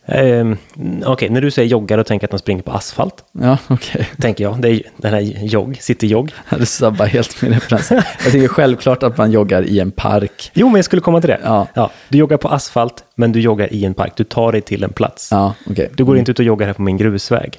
[0.07, 0.57] Ehm,
[1.05, 3.25] Okej, när du säger joggar och tänker att de springer på asfalt.
[3.33, 4.09] Ja, okej.
[4.21, 4.61] Tänker jag.
[4.61, 6.33] Det är den här jogg, cityjogg.
[6.59, 7.91] Du sabbar helt min referens.
[7.91, 10.51] Jag tycker självklart att man joggar i en park.
[10.55, 11.41] Jo, men jag skulle komma till det.
[11.75, 11.91] Ja.
[12.09, 14.13] du joggar på asfalt, men du joggar i en park.
[14.17, 15.29] Du tar dig till en plats.
[15.31, 15.91] Ja, okej.
[15.95, 17.59] Du går inte ut och joggar här på min grusväg.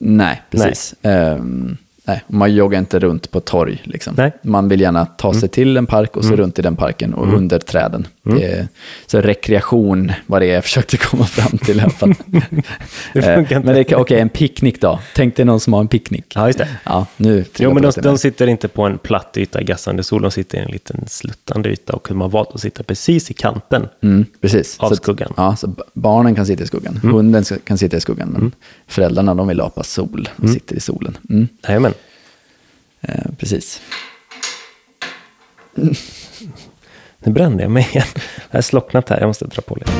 [0.00, 0.94] Nej, precis.
[1.02, 3.82] Ehm, nej, man joggar inte runt på torg.
[3.84, 4.14] Liksom.
[4.16, 4.26] Nej.
[4.26, 4.52] Mm.
[4.52, 7.34] Man vill gärna ta sig till en park och så runt i den parken och
[7.34, 8.06] under träden.
[8.30, 8.40] Mm.
[8.40, 8.68] Det
[9.06, 12.14] så rekreation var det jag försökte komma fram till i alla fall.
[13.12, 13.72] Det Eh, funkar inte.
[13.72, 15.00] men okej, en picknick då.
[15.14, 16.32] Tänk dig någon som har en picknick.
[16.34, 16.68] Ja, just det.
[16.84, 20.22] Ja, nu Jo, men de, de sitter inte på en platt yta i gassande sol.
[20.22, 23.34] De sitter i en liten sluttande yta och de har valt att sitta precis i
[23.34, 23.88] kanten.
[24.02, 24.76] Mm, precis.
[24.78, 25.32] Av så skuggan.
[25.36, 26.96] Ja, så barnen kan sitta i skuggan.
[27.02, 28.28] Hunden ska- kan sitta i skuggan.
[28.28, 28.52] Men
[28.86, 30.28] föräldrarna de vill apa sol.
[30.36, 31.16] De sitter i solen.
[31.30, 31.94] Mm, Jajamän.
[33.00, 33.80] eh, precis.
[37.24, 38.06] Nu brände jag mig igen.
[38.50, 39.20] Jag har slocknat här.
[39.20, 39.92] Jag måste dra på lite.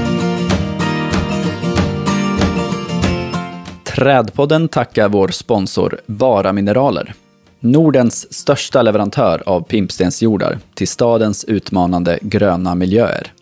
[3.84, 7.14] Trädpodden tackar vår sponsor Bara Mineraler.
[7.60, 13.32] Nordens största leverantör av pimpstensjordar till stadens utmanande gröna miljöer.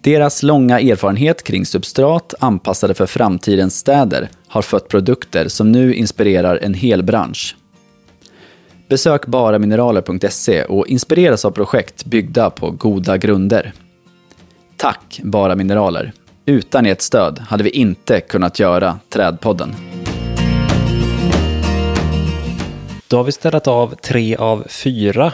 [0.00, 6.56] Deras långa erfarenhet kring substrat anpassade för framtidens städer har fött produkter som nu inspirerar
[6.62, 7.56] en hel bransch.
[8.88, 13.72] Besök baramineraler.se och inspireras av projekt byggda på goda grunder.
[14.76, 16.12] Tack Bara Mineraler.
[16.44, 19.74] Utan ert stöd hade vi inte kunnat göra Trädpodden.
[23.08, 25.32] Då har vi ställt av tre av fyra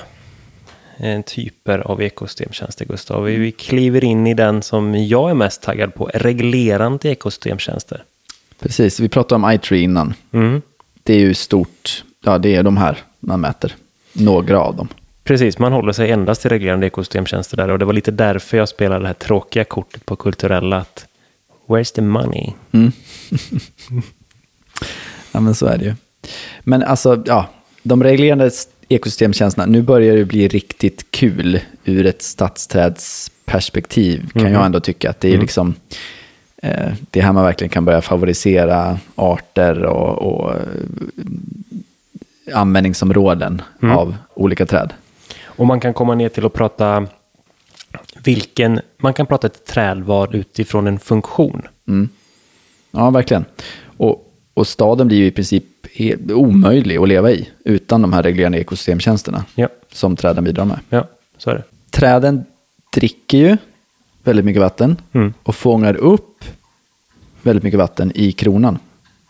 [0.97, 3.25] eh, typer av ekosystemtjänster, Gustav.
[3.25, 8.05] Vi, vi kliver in i den som jag är mest taggad på, reglerande ekosystemtjänster.
[8.61, 10.15] Precis, vi pratade om iTree innan.
[10.33, 10.63] Mm.
[11.03, 13.75] Det är ju stort, ja det är de här man mäter.
[14.13, 14.89] Några av dem.
[15.25, 18.69] Precis, man håller sig endast till reglerande ekosystemtjänster där och det var lite därför jag
[18.69, 21.07] spelade det här tråkiga kortet på kulturella att
[21.67, 22.53] Where's the money?
[25.33, 25.95] Ja men så är det ju.
[26.61, 27.47] Men alltså, ja,
[27.83, 28.51] de reglerande
[28.89, 35.11] ekosystemtjänsterna, nu börjar det bli riktigt kul ur ett stadsträdsperspektiv kan jag ändå tycka.
[35.11, 35.75] Att det är liksom,
[36.57, 40.55] eh, det är här man verkligen kan börja favorisera arter och, och
[42.55, 44.93] användningsområden av olika träd.
[45.45, 47.07] Och man kan komma ner till att prata
[48.25, 51.63] vilken, man kan prata ett trädval utifrån en funktion.
[52.91, 53.45] Ja, verkligen.
[53.85, 55.65] Och, och staden blir ju i princip
[56.31, 60.79] omöjlig att leva i utan de här reglerande ekosystemtjänsterna Ja, som träden bidrar med.
[60.89, 61.63] ja så är det.
[61.91, 62.45] Träden
[62.93, 63.57] dricker ju
[64.25, 65.35] väldigt mycket vatten Mm.
[65.43, 66.45] och fångar upp
[67.43, 68.79] väldigt mycket vatten i kronan.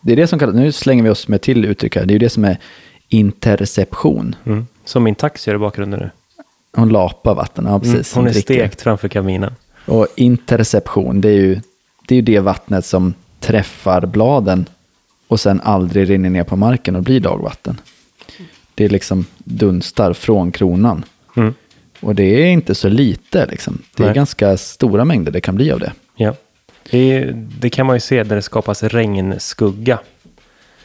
[0.00, 2.14] Det är det som kallas, nu slänger vi oss med till uttryck här, det är
[2.14, 2.58] ju det som är
[3.12, 4.36] interception.
[4.44, 4.66] Mm.
[4.84, 6.10] Som min taxi gör i bakgrunden nu.
[6.74, 8.16] Hon lapar vatten, ja precis.
[8.16, 8.24] Mm.
[8.24, 9.54] Hon är stekt framför kaminen.
[9.86, 11.60] Och interception, det är ju
[12.08, 14.66] det, är ju det vattnet som träffar bladen
[15.28, 17.80] och sen aldrig rinner ner på marken och blir dagvatten.
[18.74, 21.04] Det är liksom dunstar från kronan.
[21.36, 21.54] Mm.
[22.00, 23.82] Och det är inte så lite liksom.
[23.96, 24.14] Det är Nej.
[24.14, 25.92] ganska stora mängder det kan bli av det.
[26.16, 26.34] Ja.
[26.90, 29.98] Det, det kan man ju se när det skapas regnskugga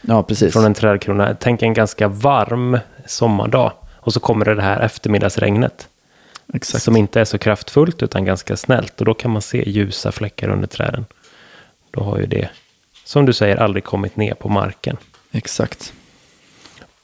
[0.09, 0.53] Ja, precis.
[0.53, 1.35] från en trädkrona.
[1.39, 5.87] Tänk en ganska varm sommardag och så kommer det det här eftermiddagsregnet.
[6.53, 6.83] Exakt.
[6.83, 8.99] Som inte är så kraftfullt utan ganska snällt.
[8.99, 11.05] Och då kan man se ljusa fläckar under träden.
[11.91, 12.49] Då har ju det,
[13.03, 14.97] som du säger, aldrig kommit ner på marken.
[15.31, 15.93] Exakt.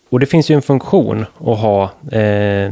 [0.10, 1.92] Och det finns ju en funktion att ha.
[2.12, 2.72] Eh,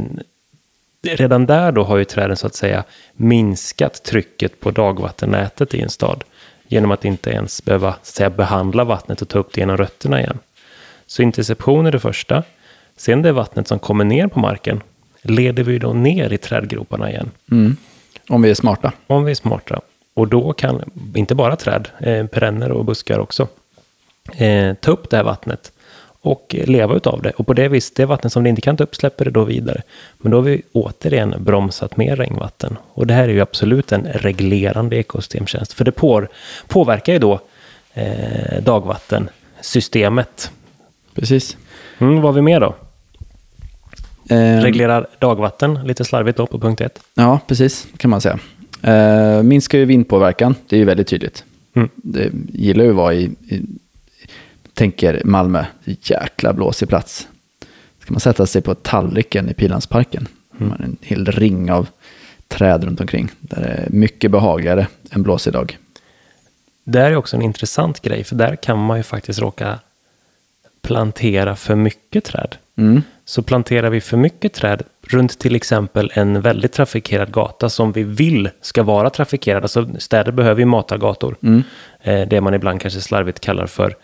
[1.02, 5.90] redan där då har ju träden så att säga minskat trycket på dagvattennätet i en
[5.90, 6.24] stad.
[6.72, 10.38] Genom att inte ens behöva säga, behandla vattnet och ta upp det genom rötterna igen.
[11.06, 12.42] Så interception är det första.
[12.96, 14.80] Sen det vattnet som kommer ner på marken
[15.22, 17.30] leder vi då ner i trädgroparna igen.
[17.50, 17.76] Mm.
[18.28, 18.92] Om vi är smarta.
[19.06, 19.80] Om vi är smarta.
[20.14, 20.82] Och då kan,
[21.14, 23.48] inte bara träd, eh, perenner och buskar också.
[24.36, 25.72] eh, ta upp det här vattnet
[26.22, 27.30] och leva utav det.
[27.30, 29.44] Och på det viset, det vattnet som det inte kan ta upp släpper det då
[29.44, 29.82] vidare.
[30.18, 32.76] Men då har vi återigen bromsat mer regnvatten.
[32.94, 35.72] Och det här är ju absolut en reglerande ekosystemtjänst.
[35.72, 36.26] För det på,
[36.68, 37.40] påverkar ju då
[37.94, 40.50] eh, dagvattensystemet.
[41.14, 41.56] Precis.
[41.98, 42.74] Mm, vad har vi mer då?
[44.30, 47.00] Eh, Reglerar dagvatten, lite slarvigt då på punkt ett.
[47.14, 48.38] Ja, precis, kan man säga.
[48.82, 51.44] Eh, minskar ju vindpåverkan, det är ju väldigt tydligt.
[51.74, 51.88] Mm.
[51.96, 53.62] Det gillar ju att vara i, i
[54.82, 57.28] tänker Malmö, jäkla blåsig plats.
[58.00, 60.28] Ska man sätta sig på tallriken i Pilansparken,
[60.60, 60.72] mm.
[60.72, 61.88] en hel ring av
[62.48, 63.30] träd runt omkring.
[63.40, 65.78] Där det är mycket behagligare än blåsig dag.
[66.84, 69.78] Det är också en intressant grej, för där kan man ju faktiskt råka
[70.80, 72.56] plantera för mycket träd.
[72.76, 73.02] Mm.
[73.24, 78.02] Så planterar vi för mycket träd runt till exempel en väldigt trafikerad gata som vi
[78.02, 79.62] vill ska vara trafikerad.
[79.62, 81.36] Alltså städer behöver ju matargator.
[81.42, 81.62] Mm.
[82.00, 83.94] Eh, det man ibland kanske slarvigt kallar för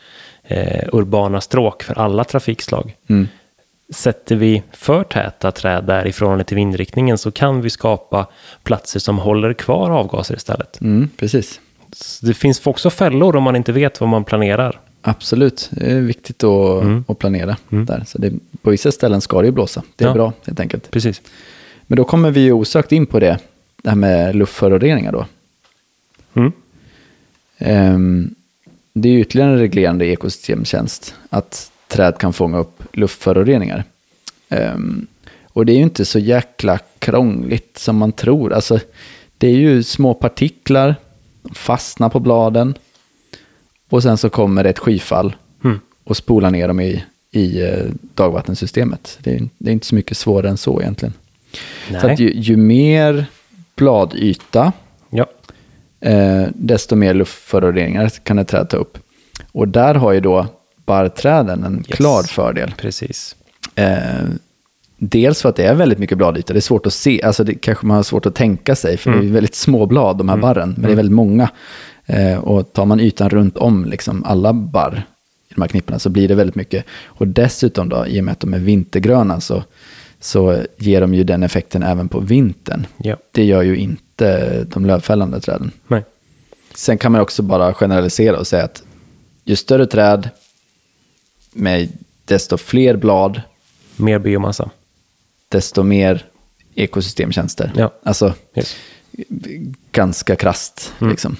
[0.49, 2.97] eh, urbana stråk för alla trafikslag.
[3.09, 3.29] Mm.
[3.95, 8.27] Sätter vi för täta träd där i förhållande till vindriktningen så kan vi skapa
[8.63, 10.81] platser som håller kvar avgaser istället.
[10.81, 11.61] Mm, precis.
[11.93, 14.81] Så det finns också fällor om man inte vet vad man planerar.
[15.03, 17.05] Absolut, det är viktigt att, Mm.
[17.09, 17.87] att planera Mm.
[17.87, 18.05] där.
[18.07, 18.33] Så det,
[18.63, 19.83] på vissa ställen ska det ju blåsa.
[19.97, 20.15] Det är Ja.
[20.15, 20.91] bra helt enkelt.
[20.91, 21.23] Precis.
[21.87, 23.39] Men då kommer vi ju osökt in på det,
[23.83, 25.27] det här med luftföroreningar då.
[26.35, 26.53] Mm.
[27.59, 28.35] Ehm,
[29.01, 33.85] det är ytterligare en reglerande ekosystemtjänst att träd kan fånga upp luftföroreningar.
[34.49, 35.07] Ehm,
[35.45, 38.53] och det är ju inte så jäkla krångligt som man tror.
[38.53, 38.79] Alltså,
[39.39, 40.95] det är ju små partiklar,
[41.43, 42.75] de fastnar på bladen
[43.91, 45.81] och sen så kommer det ett skyfall Mm.
[46.05, 47.85] och spolar ner dem i, i eh,
[48.15, 49.19] dagvattensystemet.
[49.23, 51.15] Det är, det är inte så mycket svårare än så egentligen.
[51.87, 52.13] Så Nej.
[52.13, 53.27] att ju, ju mer
[53.77, 54.73] bladyta.
[56.01, 58.99] Eh, desto mer luftföroreningar kan ett träd ta upp.
[59.53, 60.47] Och där har ju då
[60.87, 61.97] barrträden en Yes.
[61.97, 62.75] klar fördel.
[62.79, 63.37] Precis.
[63.75, 63.95] Eh,
[64.99, 67.55] dels för att det är väldigt mycket bladyta, det är svårt att se, alltså det
[67.55, 70.37] kanske man har svårt att tänka sig, för det är väldigt små blad de här
[70.37, 71.51] barren, men det är väldigt många.
[72.07, 75.03] Eh, och tar man ytan runt om liksom alla barr
[75.51, 76.85] i de här knipporna så blir det väldigt mycket.
[77.07, 79.65] Och dessutom då, i och med att de är vintergröna, så,
[80.21, 82.87] så ger de ju den effekten även på vintern.
[82.97, 83.17] Ja.
[83.33, 84.03] Det gör ju inte
[84.67, 85.71] de lövfällande träden.
[85.87, 86.05] Nej.
[86.75, 88.83] Sen kan man också bara generalisera och säga att
[89.45, 90.31] ju större träd
[91.53, 91.89] med
[92.25, 93.43] desto fler blad,
[93.97, 94.71] Mer biomassa.
[95.49, 96.25] desto mer
[96.75, 97.73] ekosystemtjänster.
[97.77, 97.91] Ja.
[98.03, 98.77] Alltså Yes.
[99.93, 100.93] ganska krasst.
[101.01, 101.11] Mm.
[101.11, 101.37] Liksom.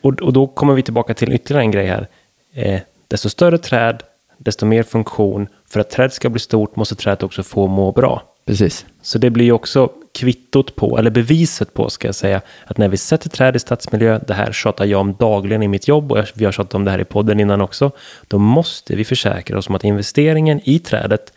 [0.00, 2.08] Och, och då kommer vi tillbaka till ytterligare en grej här.
[2.52, 4.02] Eh, desto större träd,
[4.38, 5.48] desto mer funktion.
[5.66, 8.22] För att träd ska bli stort måste trädet också få må bra.
[8.48, 8.86] Precis.
[9.02, 12.88] Så det blir ju också kvittot på, eller beviset på ska jag säga, att när
[12.88, 16.18] vi sätter träd i stadsmiljö, det här tjatar jag om dagligen i mitt jobb och
[16.34, 17.90] vi har tjatat om det här i podden innan också,
[18.28, 21.32] då måste vi försäkra oss om att investeringen i trädet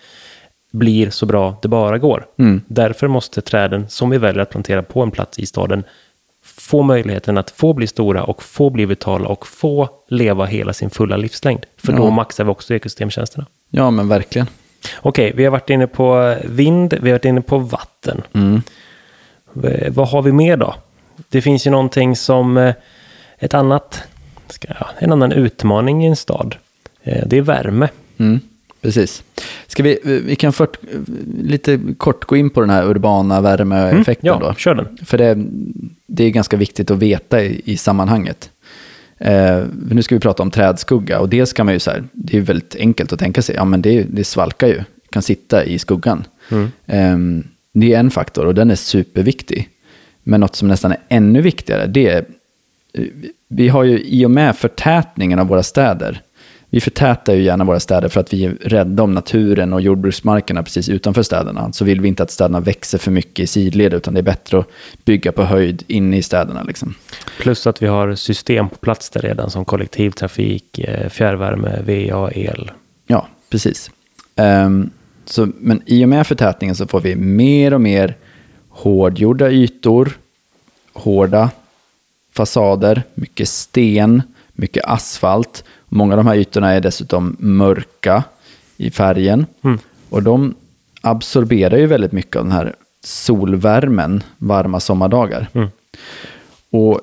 [0.72, 2.26] blir så bra det bara går.
[2.40, 2.62] Mm.
[2.68, 5.84] Därför måste träden som vi väljer att plantera på en plats i staden
[6.44, 10.90] få möjligheten att få bli stora och få bli vitala och få leva hela sin
[10.90, 11.66] fulla livslängd.
[11.78, 12.10] För då Ja.
[12.10, 13.46] maxar vi också ekosystemtjänsterna.
[13.70, 14.48] Ja, men verkligen.
[15.02, 18.22] Okej, vi har varit inne på vind, vi har varit inne på vatten.
[18.34, 18.62] Mm.
[19.54, 20.76] V- Vad har vi mer då?
[21.30, 22.74] Det finns ju någonting som eh,
[23.40, 24.04] ett annat,
[25.00, 26.56] en annan utmaning i en stad.
[27.04, 27.90] Eh, Det är värme.
[28.18, 28.40] Mm.
[28.82, 29.24] Precis.
[29.68, 30.72] Ska vi, vi kan först
[31.44, 34.56] lite kort gå in på den här urbana värmeeffekten Mm, ja, då.
[34.56, 34.98] kör den.
[35.06, 35.36] För det,
[36.08, 38.50] det är ganska viktigt att veta i, i sammanhanget.
[39.22, 42.38] Eh, nu ska vi prata om trädskugga och dels kan man ju så här, det
[42.38, 45.80] är väldigt enkelt att tänka sig, ja men det, det svalkar ju, kan sitta i
[45.80, 46.24] skuggan.
[46.50, 46.72] Mm.
[46.86, 49.70] Eh, det är en faktor och den är superviktig.
[50.24, 52.26] Men något som nästan är ännu viktigare, det är,
[52.94, 53.06] eh,
[53.48, 56.22] vi har ju i och med förtätningen av våra städer,
[56.74, 60.64] vi förtätar ju gärna våra städer för att vi är rädda om naturen och jordbruksmarkerna
[60.64, 61.74] precis utanför städerna.
[61.74, 64.60] Så vill vi inte att städerna växer för mycket i sidled, utan det är bättre
[64.60, 64.68] att
[65.06, 66.64] bygga på höjd inne i städerna.
[66.64, 66.96] Liksom.
[67.40, 72.72] Plus att vi har system på plats där redan som kollektivtrafik, eh, fjärrvärme, VA, el.
[73.08, 73.92] Ja, precis.
[74.36, 74.90] Ehm,
[75.26, 78.18] så, men i och med förtätningen så får vi mer och mer
[78.70, 80.18] hårdgjorda ytor,
[80.94, 81.50] hårda
[82.34, 84.22] fasader, mycket sten,
[84.54, 85.64] mycket asfalt.
[85.94, 88.24] Många av de här ytorna är dessutom mörka
[88.78, 89.46] i färgen.
[89.62, 89.80] Mm.
[90.10, 90.56] Och de
[91.02, 95.48] absorberar ju väldigt mycket av den här solvärmen varma sommardagar.
[95.54, 95.68] Mm.
[96.70, 97.02] Och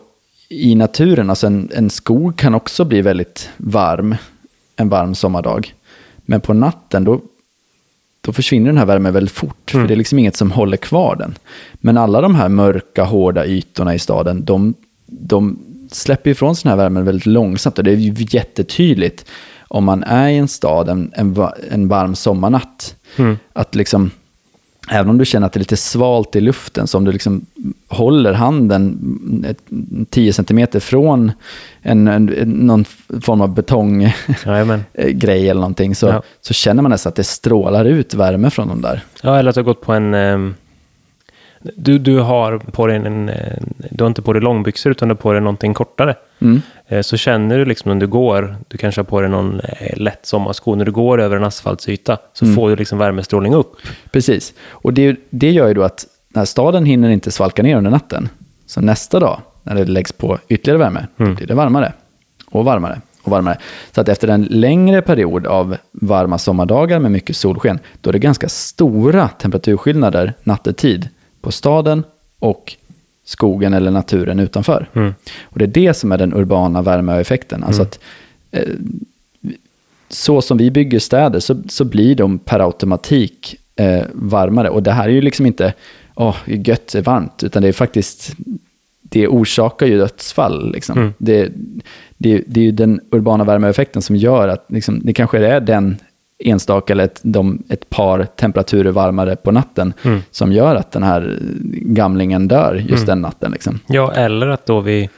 [0.48, 4.16] i naturen, alltså en, en skog kan också bli väldigt varm
[4.78, 5.74] en varm sommardag.
[6.18, 7.20] Men på natten då,
[8.20, 9.70] då försvinner den här värmen väldigt fort.
[9.70, 11.34] För det är liksom inget som håller kvar den.
[11.74, 14.74] Men alla de här mörka, hårda ytorna i staden, de,
[15.06, 15.58] de
[15.92, 17.78] släpper ifrån sig den här värmen väldigt långsamt.
[17.78, 19.24] Och det är ju jättetydligt
[19.68, 21.36] om man är i en stad en, en,
[21.70, 23.38] en varm sommarnatt, Mm.
[23.52, 24.10] att liksom,
[24.90, 27.46] även om du känner att det är lite svalt i luften, så om du liksom
[27.88, 29.58] håller handen ett,
[30.10, 31.32] 10 centimeter från
[31.82, 32.84] en, en, någon
[33.20, 34.16] form av betonggrej
[34.46, 34.84] Jajamän.
[34.94, 36.22] eller någonting, så, Ja.
[36.40, 39.00] så känner man nästan att det strålar ut värme från de där.
[39.22, 40.54] Ja, eller att du har gått på en...
[41.62, 43.28] du, du har på dig en...
[43.28, 43.58] eh,
[43.90, 46.14] Du har inte på dig långbyxor utan du har på dig någonting kortare.
[46.38, 46.62] Mm.
[46.88, 49.96] Eh, Så känner du liksom när du går, du kanske har på dig någon eh,
[49.96, 52.56] lätt sommarsko, när du går över en asfaltsyta så Mm.
[52.56, 53.72] får du liksom värmestrålning upp.
[54.12, 54.54] Precis.
[54.70, 58.28] Och det, det gör ju då att när staden hinner inte svalka ner under natten,
[58.66, 61.34] så nästa dag, när det läggs på ytterligare värme, Mm.
[61.34, 61.92] blir det varmare
[62.50, 63.58] och varmare och varmare.
[63.94, 68.18] Så att efter en längre period av varma sommardagar med mycket solsken, då är det
[68.18, 71.08] ganska stora temperaturskillnader nattetid
[71.40, 72.04] på staden
[72.38, 72.76] och
[73.24, 74.88] skogen eller naturen utanför.
[74.92, 75.14] Mm.
[75.42, 77.64] Och det är det som är den urbana värmeeffekten.
[77.64, 77.98] Alltså att
[78.50, 78.62] eh,
[80.08, 84.70] så som vi bygger städer så, så blir de per automatik eh, varmare.
[84.70, 85.74] Och det här är ju liksom inte,
[86.14, 88.32] åh, oh, gött är varmt, utan det är faktiskt,
[89.02, 90.72] det orsakar ju dödsfall.
[90.72, 90.98] Liksom.
[90.98, 91.14] Mm.
[91.18, 91.52] Det,
[92.16, 95.96] det, det är ju den urbana värmeeffekten som gör att liksom, det kanske är den
[96.44, 100.20] enstaka eller ett, de, ett par temperaturer varmare på natten Mm.
[100.30, 101.38] som gör att den här
[101.72, 103.52] gamlingen dör just den natten.
[103.52, 103.80] Liksom.
[103.86, 105.08] Ja, eller att då vi...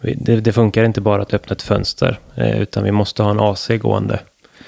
[0.00, 3.30] vi det, det funkar inte bara att öppna ett fönster, eh, utan vi måste ha
[3.30, 4.20] en AC gående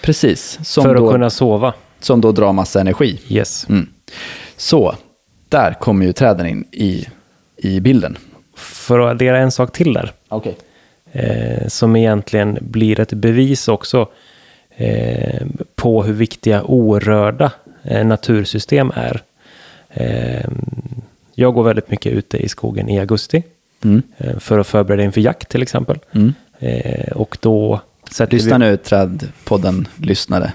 [0.03, 1.75] Precis, för då, att kunna sova.
[2.01, 3.21] som då drar massa energi.
[3.29, 3.67] Yes.
[3.69, 3.87] Mm.
[4.57, 4.95] Så,
[5.49, 7.07] där kommer ju träden in i,
[7.57, 8.17] i bilden.
[8.57, 10.53] För att addera en sak till där, Okay.
[11.13, 14.09] eh, som egentligen blir ett bevis också
[14.77, 17.53] eh, på hur viktiga orörda
[17.83, 19.23] eh, natursystem är.
[19.91, 20.45] Eh,
[21.35, 23.43] jag går väldigt mycket ute i skogen i augusti
[23.85, 24.03] Mm.
[24.41, 25.99] för att förbereda inför jakt till exempel.
[26.13, 26.33] Mm.
[27.15, 27.81] Och då
[28.13, 28.65] sätter Lyssna vi...
[28.65, 30.53] nu, Trädpodden lyssnare.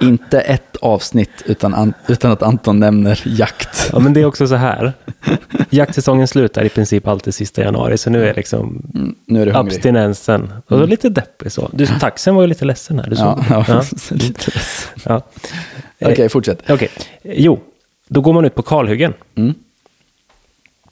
[0.00, 3.90] Inte ett avsnitt utan, an, utan att Anton nämner jakt.
[3.92, 4.92] Ja, men det är också så här.
[5.70, 9.52] Jaktsäsongen slutar i princip alltid sista januari, så nu är liksom Mm, nu är du
[9.52, 10.52] abstinensen.
[10.66, 11.70] Och då lite deppig så.
[11.72, 13.10] Du, taxen var ju lite ledsen här.
[13.10, 13.82] Du såg Ja, ja.
[14.10, 14.52] Lite.
[15.04, 15.22] Ja.
[16.00, 16.70] Okej, fortsätt.
[16.70, 16.88] Okej,
[17.22, 17.60] jo,
[18.08, 19.12] då går man ut på kalhyggen.
[19.34, 19.54] Mm.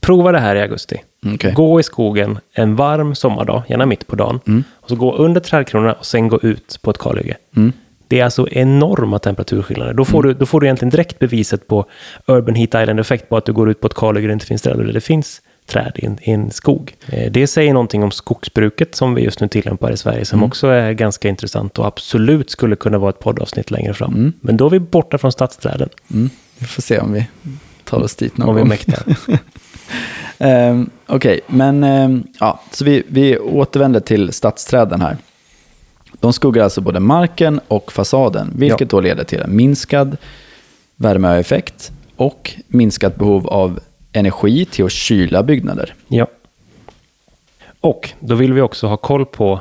[0.00, 0.96] Prova det här i augusti.
[1.34, 1.52] Okej.
[1.52, 4.40] Gå i skogen en varm sommardag, gärna mitt på dagen.
[4.46, 4.64] Mm.
[4.74, 7.36] Och så gå under trädkronorna och sen gå ut på ett kalhygge.
[7.56, 7.72] Mm.
[8.08, 9.92] Det är alltså enorma temperaturskillnader.
[9.94, 11.84] Då får, du, då får du egentligen direkt beviset på
[12.26, 14.62] Urban Heat Island-effekt på att du går ut på ett kalhygge där det inte finns
[14.62, 16.94] träd, eller det finns träd i en, i en skog.
[17.08, 20.66] Eh, Det säger någonting om skogsbruket som vi just nu tillämpar i Sverige, som också
[20.66, 24.32] är ganska intressant och absolut skulle kunna vara ett poddavsnitt längre fram.
[24.40, 26.30] Men då är vi borta från stadsträden, Mm.
[26.58, 27.26] Vi får se om vi
[27.84, 28.68] tar oss dit någon om vi gång.
[28.68, 29.02] mäktar.
[30.38, 35.16] Ehm, Okej, men ehm, ja, så vi, vi återvänder till stadsträden här.
[36.20, 40.16] De skuggar alltså både marken och fasaden, vilket då leder till en minskad
[40.96, 43.80] värmeeffekt och minskat behov av
[44.12, 45.94] energi till att kyla byggnader.
[46.08, 46.26] Ja.
[47.80, 49.60] Och då vill vi också ha koll på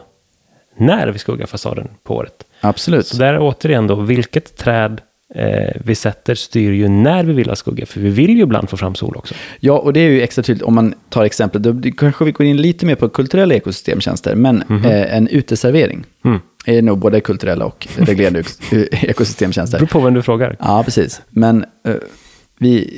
[0.78, 2.43] när vi skuggar fasaden på året.
[2.61, 3.07] Absolut.
[3.07, 5.01] Så där är återigen då, vilket träd
[5.36, 8.69] eh, vi sätter styr ju när vi vill ha skugga, för vi vill ju ibland
[8.69, 9.34] få fram sol också.
[9.59, 12.45] Ja, och det är ju extra tydligt om man tar exemplet, då kanske vi går
[12.45, 16.39] in lite mer på kulturella ekosystemtjänster, men eh, en uteservering Mm.
[16.65, 18.43] är nog både kulturella och reglerade
[18.91, 19.78] ekosystemtjänster.
[19.80, 20.55] Det beror på vem du frågar.
[20.59, 21.21] Ja, precis.
[21.30, 21.93] Men eh,
[22.57, 22.89] vi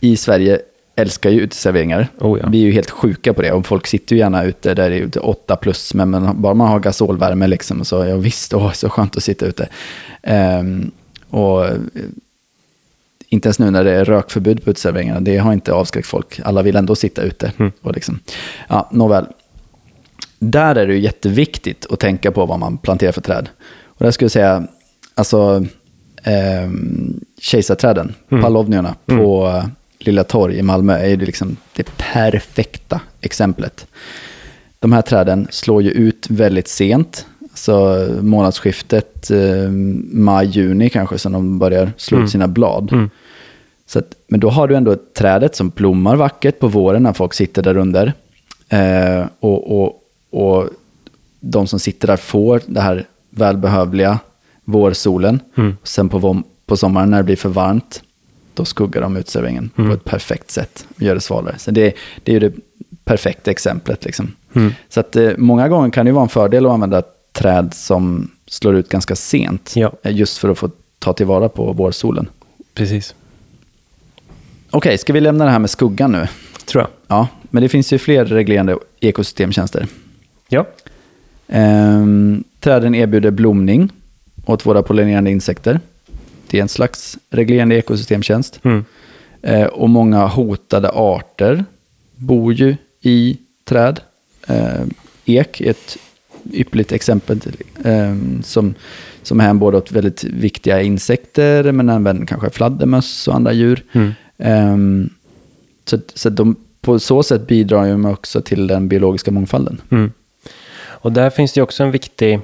[0.00, 0.58] i Sverige
[0.96, 2.08] älskar ju uteserveringar.
[2.18, 2.48] Oh ja.
[2.48, 3.52] Vi är ju helt sjuka på det.
[3.52, 6.54] Och folk sitter ju gärna ute där det är ute 8 plus, men, men bara
[6.54, 9.68] man har gasolvärme liksom, så ja visst, åh, så skönt att sitta ute.
[10.22, 10.90] Ehm,
[11.34, 11.76] och eh,
[13.28, 16.40] inte ens nu när det är rökförbud på uteserveringarna, det har inte avskräckt folk.
[16.44, 17.52] Alla vill ändå sitta ute.
[17.58, 17.72] Mm.
[17.80, 18.18] Och liksom,
[18.68, 19.26] ja, nåväl.
[20.38, 23.48] Där är det ju jätteviktigt att tänka på vad man planterar för träd.
[23.84, 24.66] Och där skulle jag säga,
[25.14, 25.66] alltså
[26.22, 26.70] eh,
[27.40, 28.42] kejsarträden, Mm.
[28.42, 29.64] pallovnierna på eh,
[29.98, 33.86] Lilla Torg i Malmö är ju liksom det perfekta exemplet.
[34.78, 39.70] De här träden slår ju ut väldigt sent, så månadsskiftet eh,
[40.12, 42.24] maj-juni kanske, som de börjar slå Mm.
[42.24, 42.92] ut sina blad.
[42.92, 43.10] Mm.
[43.86, 47.34] Så att, men då har du ändå trädet som blommar vackert på våren när folk
[47.34, 48.12] sitter där under.
[48.68, 50.00] Eh, och, och,
[50.30, 50.68] och
[51.40, 54.18] de som sitter där får det här välbehövliga
[54.64, 55.40] vårsolen.
[55.56, 55.76] Mm.
[55.82, 58.02] Sen på, på sommaren när det blir för varmt,
[58.54, 59.90] då skuggar de utserveringen Mm.
[59.90, 61.58] på ett perfekt sätt och gör det svalare.
[61.58, 61.94] Så det,
[62.24, 62.54] det är ju det
[63.04, 64.04] perfekta exemplet.
[64.04, 64.32] Liksom.
[64.54, 64.72] Mm.
[64.88, 67.02] Så att, eh, många gånger kan det ju vara en fördel att använda
[67.34, 69.72] träd som slår ut ganska sent.
[69.76, 69.92] Ja.
[70.02, 72.28] eh, Just för att få ta tillvara på vårsolen.
[72.74, 73.14] Precis.
[74.70, 76.28] Okej, ska vi lämna det här med skuggan nu?
[76.64, 76.90] Tror jag.
[77.06, 79.86] Ja, men det finns ju fler reglerande ekosystemtjänster.
[80.48, 80.66] Ja.
[81.48, 83.88] Ehm, Träden erbjuder blomning
[84.46, 85.80] åt våra pollinerande insekter.
[86.46, 88.60] Det är en slags reglerande ekosystemtjänst.
[88.62, 88.84] Mm.
[89.42, 91.64] Eh, och många hotade arter
[92.16, 94.00] bor ju i träd.
[94.48, 94.82] Eh,
[95.24, 95.96] ek är ett
[96.52, 97.40] ypperligt exempel
[97.84, 98.74] eh, som,
[99.22, 103.84] som hänbådar åt väldigt viktiga insekter, men även kanske fladdermöss och andra djur.
[103.92, 104.12] Mm.
[104.38, 105.08] Eh,
[105.84, 109.80] så så de, på så sätt bidrar de också till den biologiska mångfalden.
[109.90, 110.12] Mm.
[111.04, 112.40] Och där finns det också en viktig...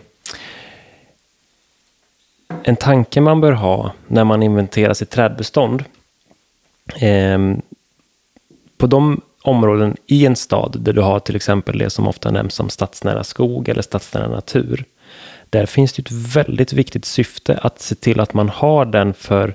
[2.62, 5.84] En tanke man bör ha när man inventerar sitt trädbestånd.
[6.96, 7.62] Ehm,
[8.76, 12.55] på de områden i en stad där du har till exempel det som ofta nämns
[12.55, 14.84] som stadsnära skog eller stadsnära natur.
[15.51, 19.55] Där finns det ett väldigt viktigt syfte att se till att man har den för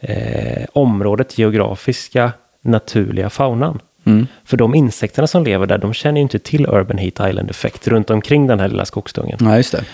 [0.00, 3.78] eh, området geografiska naturliga faunan.
[4.04, 4.26] Mm.
[4.44, 8.10] För de insekterna som lever där, de känner ju inte till Urban Heat Island-effekt runt
[8.10, 9.38] omkring den här lilla skogsdungen.
[9.40, 9.84] Ja, just det.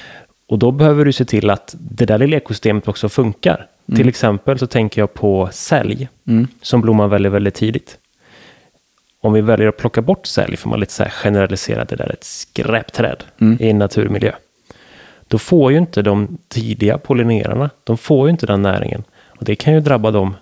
[0.48, 3.66] Och då behöver du se till att det där lilla ekosystemet också funkar.
[3.96, 6.48] Till exempel så tänker jag på sälj, Mm.
[6.62, 7.98] som blommar väldigt, väldigt tidigt.
[9.24, 12.04] Om vi väljer att plocka bort sälj, för man lite så här generalisera det där
[12.04, 13.24] är ett skräpträd
[13.58, 14.32] i en naturmiljö.
[15.28, 19.04] Då får ju inte de tidiga pollinerarna, de får ju inte den näringen.
[19.38, 20.34] Och det kan ju drabba dem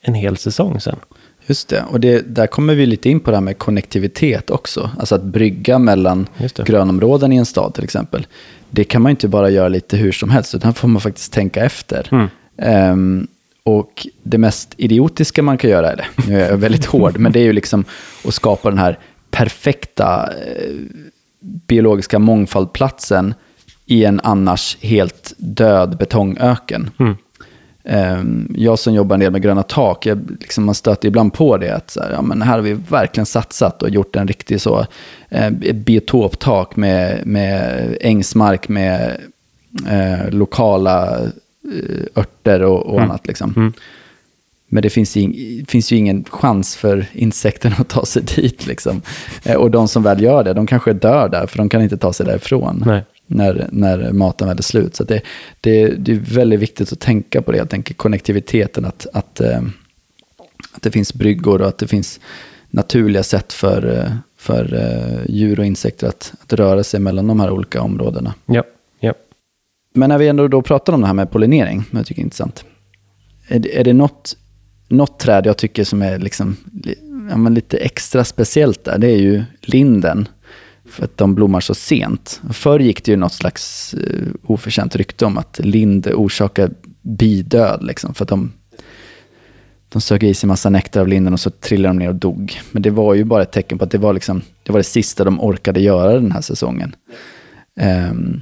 [0.00, 0.96] en hel säsong sen.
[1.46, 4.90] Just det, och det, där kommer vi lite in på det här med konnektivitet också.
[4.98, 8.26] Alltså att brygga mellan grönområden i en stad till exempel.
[8.70, 11.64] Det kan man inte bara göra lite hur som helst, utan får man faktiskt tänka
[11.64, 12.08] efter.
[12.10, 12.28] Mm.
[12.56, 13.26] Ehm,
[13.64, 17.40] och det mest idiotiska man kan göra, eller nu är jag väldigt hård, men det
[17.40, 17.84] är ju liksom
[18.24, 18.98] att skapa den här
[19.30, 20.74] perfekta eh,
[21.40, 23.34] biologiska mångfaldplatsen
[23.86, 26.90] i en annars helt död betongöken.
[26.98, 27.16] Mm.
[27.84, 31.56] Ehm, Jag som jobbar en del med gröna tak, jag, liksom, man stöter ibland på
[31.56, 31.74] det.
[31.74, 34.86] Att här, ja, men här har vi verkligen satsat och gjort en riktig så,
[35.28, 39.20] eh, biotoptak med, med ängsmark med
[39.88, 41.18] eh, lokala
[42.16, 43.26] örter och, och annat.
[43.26, 43.54] Liksom.
[43.56, 43.72] Mm.
[44.72, 48.66] Men det finns, ju finns ju ingen chans för insekterna att ta sig dit.
[48.66, 49.02] Liksom.
[49.44, 51.96] Eh, och de som väl gör det, de kanske dör där, för de kan inte
[51.96, 53.02] ta sig därifrån Nej.
[53.26, 54.96] när, när maten väl är slut.
[54.96, 55.20] Så det,
[55.60, 59.62] det, det är väldigt viktigt att tänka på det, helt enkelt konnektiviteten, att, att, eh,
[60.72, 62.20] att det finns bryggor och att det finns
[62.70, 64.78] naturliga sätt för, eh, för
[65.28, 68.34] djur och insekter att, att röra sig mellan de här olika områdena.
[68.46, 68.62] Ja.
[69.94, 72.24] Men när vi ändå då pratar om det här med pollinering, som jag tycker är
[72.24, 72.64] intressant.
[73.48, 74.36] Är det, är det något,
[74.88, 76.56] något träd jag tycker som är liksom,
[77.30, 80.28] ja, men lite extra speciellt där, det är ju linden.
[80.84, 82.40] För att de blommar så sent.
[82.50, 86.70] Förr gick det ju något slags uh, oförtjänt rykte om att lind orsakar
[87.02, 87.82] bidöd.
[87.82, 88.52] Liksom, för att de,
[89.88, 92.60] de sög i sig massa nektar av linden och så trillade de ner och dog.
[92.72, 94.84] Men det var ju bara ett tecken på att det var, liksom, det, var det
[94.84, 96.94] sista de orkade göra den här säsongen.
[98.10, 98.40] Um,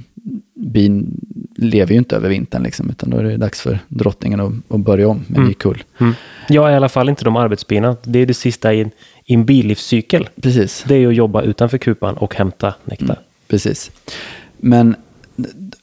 [0.53, 1.19] bin
[1.55, 4.79] lever ju inte över vintern, liksom, utan då är det dags för drottningen att, att
[4.79, 5.83] börja om med en ny kull.
[5.99, 6.13] Mm.
[6.49, 7.97] Ja, i alla fall inte de arbetsbina.
[8.03, 8.91] Det är det sista i en,
[9.25, 10.29] i en bilivscykel.
[10.41, 10.83] Precis.
[10.87, 13.19] Det är att jobba utanför kupan och hämta nektar.
[13.47, 13.91] Precis.
[14.57, 14.95] Men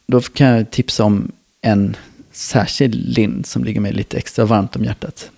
[0.07, 1.97] då kan jag tipsa om en
[2.33, 5.31] särskild lind som ligger mig lite extra varmt om hjärtat.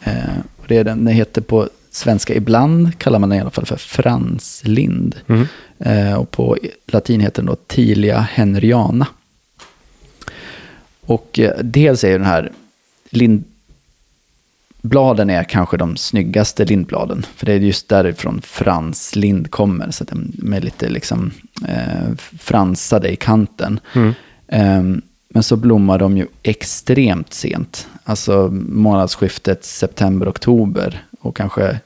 [0.00, 1.68] Eh, och det är den, den heter på
[1.98, 5.16] svenska, ibland kallar man den i alla fall för franslind.
[5.26, 5.46] Mm.
[5.78, 9.06] Eh, och på latin heter den då Tilia henriana.
[11.00, 12.52] Och eh, dels är ju den här
[13.10, 17.26] lindbladen är kanske de snyggaste lindbladen.
[17.36, 19.90] För det är just därifrån frans lind kommer.
[19.90, 21.30] Så att de är lite liksom
[21.68, 23.80] eh, fransade i kanten.
[23.94, 24.14] Mm.
[24.48, 27.88] Ehm, men så blommar de ju extremt sent.
[28.04, 31.04] Alltså månadsskiftet september-oktober.
[31.20, 31.76] Och kanske eh,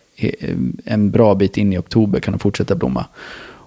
[0.84, 3.04] en bra bit in i oktober kan de fortsätta blomma.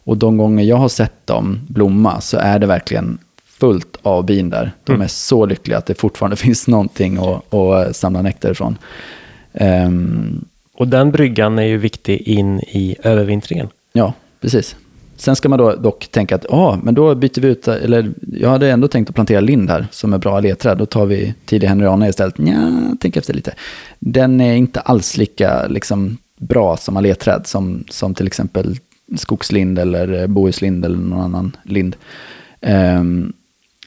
[0.08, 4.50] Och de gånger jag har sett dem blomma så är det verkligen fullt av bin
[4.50, 4.72] där.
[4.84, 5.02] De Mm.
[5.04, 8.78] är så lyckliga att det fortfarande finns någonting att, att samla nektar ifrån.
[9.54, 10.46] Ehm,
[10.78, 13.68] Och den bryggan är ju viktig in i övervintringen.
[13.94, 14.76] Ja, precis.
[15.18, 18.50] Sen ska man då dock tänka att ah, men då byter vi ut, eller jag
[18.50, 20.78] hade ändå tänkt att plantera lind här som är bra alléträd.
[20.78, 22.38] Då tar vi tidig henriana istället.
[22.38, 23.54] Nja, tänk efter lite.
[24.00, 28.78] Den är inte alls lika liksom, bra som alléträd som, som till exempel
[29.18, 31.96] skogslind eller eh, bohuslind eller någon annan lind.
[32.62, 33.34] Ehm,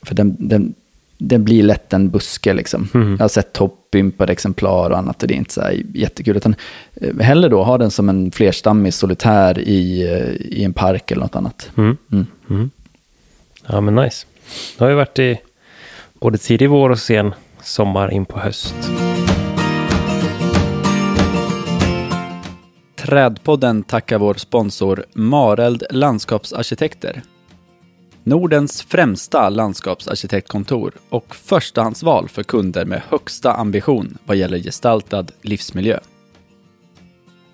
[0.03, 0.75] för den, den,
[1.19, 2.89] den blir lätt en buske liksom.
[2.93, 6.37] Jag har sett toppympade exemplar och annat och det är inte så här jättekul.
[6.37, 6.55] Utan
[6.95, 11.23] eh, hellre då ha den som en flerstammig solitär i, eh, i en park eller
[11.23, 11.71] något annat.
[11.77, 11.97] Mm.
[12.13, 12.27] Mm.
[12.51, 12.71] Mm.
[13.67, 14.27] Ja, men nice.
[14.79, 15.41] Det har ju varit i
[16.21, 18.75] både tidig vår och sen sommar in på höst.
[23.09, 27.23] Trädpodden tackar vår sponsor Mareld Landskapsarkitekter.
[28.25, 35.99] Nordens främsta landskapsarkitektkontor och förstahandsval för kunder med högsta ambition vad gäller gestaltad livsmiljö.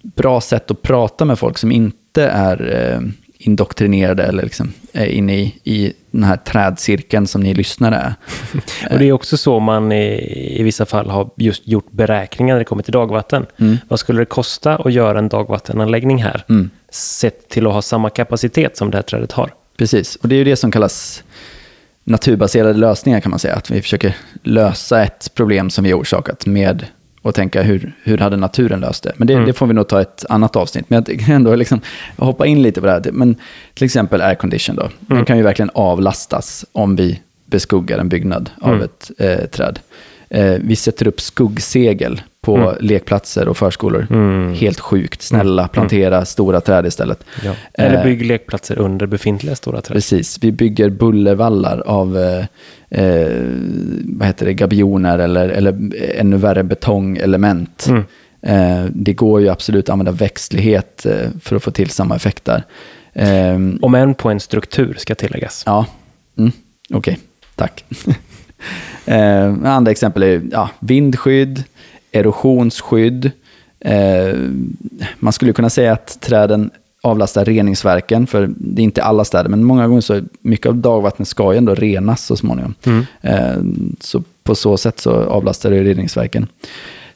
[0.03, 3.01] bra sätt att prata med folk som inte är eh,
[3.39, 8.15] indoktrinerade eller liksom är inne i, i den här trädcirkeln som ni lyssnare är.
[8.93, 12.59] Och det är också så man i, i vissa fall har just gjort beräkningar när
[12.59, 13.47] det kommer till dagvatten.
[13.89, 16.45] Vad skulle det kosta att göra en dagvattenanläggning här?
[16.91, 19.55] Sett till att ha samma kapacitet som det här trädet har.
[19.77, 21.25] Precis, och det är ju det som kallas
[22.05, 23.55] naturbaserade lösningar kan man säga.
[23.55, 26.87] Att vi försöker lösa ett problem som vi har orsakat med
[27.23, 29.13] att tänka hur, hur hade naturen löst det.
[29.17, 30.91] Men det, det får vi nog ta ett annat avsnitt.
[30.91, 31.81] Men jag kan ändå liksom
[32.17, 33.03] hoppa in lite på det här.
[33.13, 33.37] Men
[33.75, 34.89] till exempel aircondition då.
[35.01, 39.79] Den kan ju verkligen avlastas om vi beskuggar en byggnad av ett eh, träd.
[40.29, 44.07] Eh, vi sätter upp skuggsegel på lekplatser och förskolor.
[44.55, 45.23] Helt sjukt.
[45.23, 47.25] Snälla, plantera stora träd istället.
[47.45, 47.53] Ja.
[47.75, 49.95] Eller Eh, bygg lekplatser under befintliga stora träd.
[49.95, 52.45] Precis, vi bygger bullervallar av eh,
[53.01, 53.43] eh,
[54.05, 57.89] vad heter det, gabioner eller, eller ännu värre betongelement.
[58.43, 62.45] Eh, det går ju absolut att använda växtlighet eh, för att få till samma effekt
[62.45, 62.63] där.
[63.13, 65.63] Eh, Om än på en struktur ska tilläggas.
[65.67, 65.87] Ja,
[66.39, 66.53] mm.
[66.91, 67.19] okej,
[67.55, 67.85] tack.
[69.07, 71.65] eh, andra exempel är ja, vindskydd,
[72.15, 73.31] erosionsskydd.
[73.81, 74.35] Eh,
[75.19, 76.71] man skulle kunna säga att träden
[77.03, 81.29] avlastar reningsverken, för det är inte alla städer, men många gånger så mycket av dagvattnet
[81.29, 82.75] ska ju ändå renas så småningom.
[83.21, 83.57] Eh,
[84.01, 86.47] så på så sätt så avlastar det reningsverken.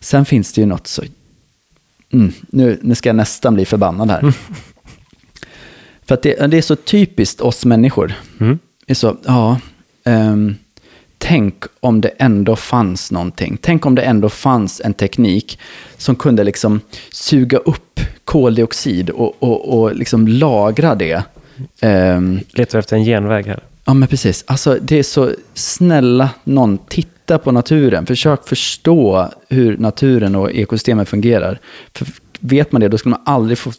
[0.00, 1.02] Sen finns det ju något så...
[2.12, 4.32] Mm, nu, nu ska jag nästan bli förbannad här.
[6.06, 8.14] För att det, det är så typiskt oss människor.
[8.40, 8.58] Mm.
[8.86, 9.60] Det är så, ja,
[10.04, 10.56] ehm,
[11.18, 13.58] tänk om det ändå fanns någonting.
[13.60, 15.58] Tänk om det ändå fanns en teknik
[15.96, 16.80] som kunde liksom
[17.12, 21.22] suga upp koldioxid och, och, och liksom lagra det.
[21.80, 23.62] Ehm, Letar efter en genväg här.
[23.84, 24.44] Ja, men precis.
[24.46, 28.06] Alltså, det är så, snälla någon, titta på naturen.
[28.06, 31.58] Försök förstå hur naturen och ekosystemen fungerar.
[31.92, 32.06] För
[32.40, 33.72] vet man det, då skulle man aldrig få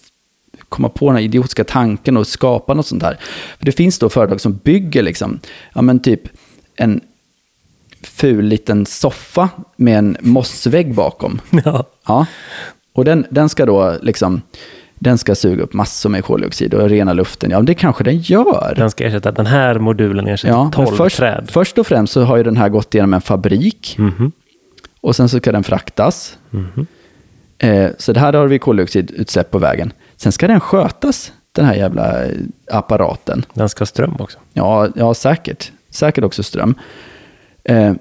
[0.69, 3.17] komma på den här idiotiska tanken och skapa något sånt här.
[3.57, 5.39] För det finns då företag som bygger liksom,
[5.73, 6.21] ja men typ
[6.75, 7.01] en
[8.19, 11.41] ful liten soffa med en mossvägg bakom.
[11.65, 11.85] Ja.
[12.07, 12.25] Ja.
[12.93, 14.41] Och den, den ska då liksom,
[14.95, 17.51] den ska suga upp massor med koldioxid och rena luften.
[17.51, 18.73] Ja, det kanske den gör.
[18.77, 21.47] Den ska ersätta den här modulen ersätter Ja, men 12 först, träd.
[21.51, 23.95] först och främst så har ju den här gått igenom en fabrik.
[23.97, 24.31] Mhm.
[25.01, 26.37] Och sen så ska den fraktas.
[27.57, 29.93] Eh, så det här har vi koldioxidutsläpp på vägen.
[30.17, 32.31] Sen ska den skötas, den här jävla eh,
[32.71, 33.45] apparaten.
[33.53, 34.37] Den ska ha ström också.
[34.53, 35.71] Ja, ja säkert.
[35.89, 36.75] Säkert också ström.
[37.63, 37.93] Eh,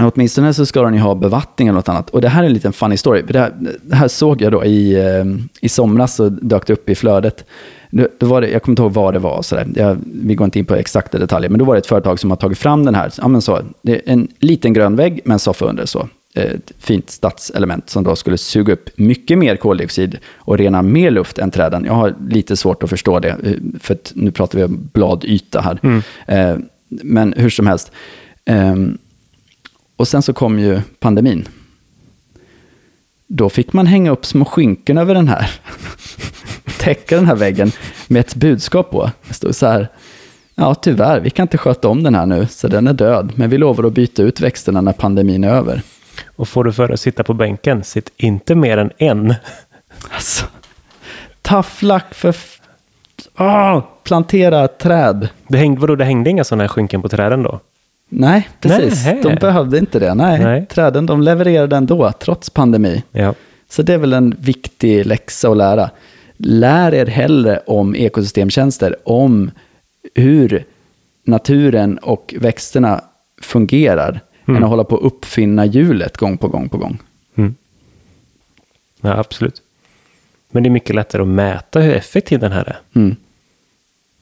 [0.00, 2.10] åtminstone så ska den ju ha bevattning eller något annat.
[2.10, 3.22] Och det här är en liten funny story.
[3.22, 5.24] Det här, det här såg jag då i, eh,
[5.60, 7.44] i somras, så dök det upp i flödet.
[7.90, 9.58] Då, då var det, jag kommer inte ihåg vad det var, så.
[9.74, 12.30] Jag, vi går inte in på exakta detaljer, men då var det ett företag som
[12.30, 13.12] har tagit fram den här.
[13.18, 15.86] Ja, men så, det är en liten grön vägg med en soffa under.
[15.86, 16.08] Så.
[16.34, 21.10] Eh, Ett fint stadselement som då skulle suga upp mycket mer koldioxid och rena mer
[21.10, 21.84] luft än träden.
[21.84, 25.78] Jag har lite svårt att förstå det, eh, för nu pratar vi om bladyta här.
[26.26, 26.56] Eh,
[26.88, 27.92] men hur som helst.
[28.44, 28.98] Ehm,
[29.96, 31.48] och sen så kom ju pandemin.
[33.26, 35.50] Då fick man hänga upp små skynken över den här.
[36.78, 37.72] Täcka den här väggen
[38.08, 39.10] med ett budskap på.
[39.28, 39.88] Det stod så här.
[40.54, 43.32] Ja, tyvärr, vi kan inte sköta om den här nu, så den är död.
[43.34, 45.82] Men vi lovar att byta ut växterna när pandemin är över.
[46.36, 49.34] Och får du för att sitta på bänken, sitt inte mer än en.
[50.10, 50.46] Alltså,
[51.80, 52.36] luck för...
[53.34, 55.28] Ah, plantera träd.
[55.48, 57.60] Det hängde, vadå, det hängde inga sådana här skynken på träden då?
[58.08, 59.04] Nej, precis.
[59.04, 59.22] Nähä.
[59.22, 60.14] De behövde inte det.
[60.14, 60.66] Nej, Nej.
[60.66, 63.02] träden de levererade ändå, trots pandemi.
[63.12, 63.34] Ja.
[63.68, 65.90] Så det är väl en viktig läxa att lära.
[66.36, 69.50] Lär er hellre om ekosystemtjänster, om
[70.14, 70.64] hur
[71.24, 73.00] naturen och växterna
[73.42, 76.98] fungerar, än att hålla på att uppfinna hjulet gång på gång på gång.
[77.34, 77.54] Mm.
[79.00, 79.62] Ja, absolut.
[80.50, 82.78] Men det är mycket lättare att mäta hur effektiv den här är.
[82.94, 83.16] Mm.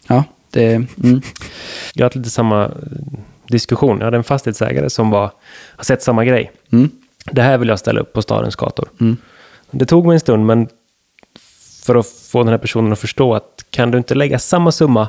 [0.09, 0.75] Ja, det.
[0.75, 1.21] Mm.
[1.95, 2.71] Jag har haft lite samma
[3.49, 3.99] diskussion.
[3.99, 5.31] Jag hade en fastighetsägare som var,
[5.77, 6.53] har sett samma grej.
[6.73, 6.91] Mm.
[7.33, 8.89] Det här vill jag ställa upp på stadens gator.
[9.01, 9.17] Mm.
[9.71, 10.69] Det tog mig en stund, men
[11.83, 15.09] för att få den här personen att förstå att kan du inte lägga samma summa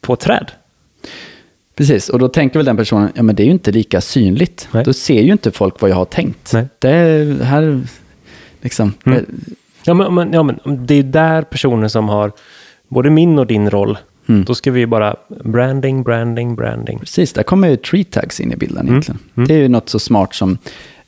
[0.00, 0.50] på träd?
[1.74, 4.68] Precis, och då tänker väl den personen, ja men det är ju inte lika synligt.
[4.70, 4.84] Nej.
[4.84, 6.52] Då ser ju inte folk vad jag har tänkt.
[6.52, 6.66] Nej.
[6.78, 7.82] Det är här,
[8.60, 9.26] liksom, Mm.
[9.84, 12.32] Ja, men, ja, men det är där personen som har
[12.88, 13.98] både min och din roll.
[14.30, 14.44] Mm.
[14.44, 16.98] Då ska vi bara branding, branding, branding.
[16.98, 18.92] Precis, där kommer ju tree tags in i bilden Mm.
[18.92, 19.18] egentligen.
[19.36, 19.46] Mm.
[19.48, 20.58] Det är ju något så smart som,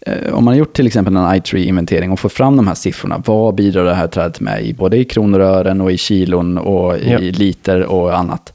[0.00, 3.22] eh, om man har gjort till exempel en iTree-inventering och får fram de här siffrorna,
[3.26, 6.58] vad bidrar det här trädet med i både i kronor och ören och i kilon
[6.58, 7.18] och i Ja.
[7.18, 8.52] liter och annat.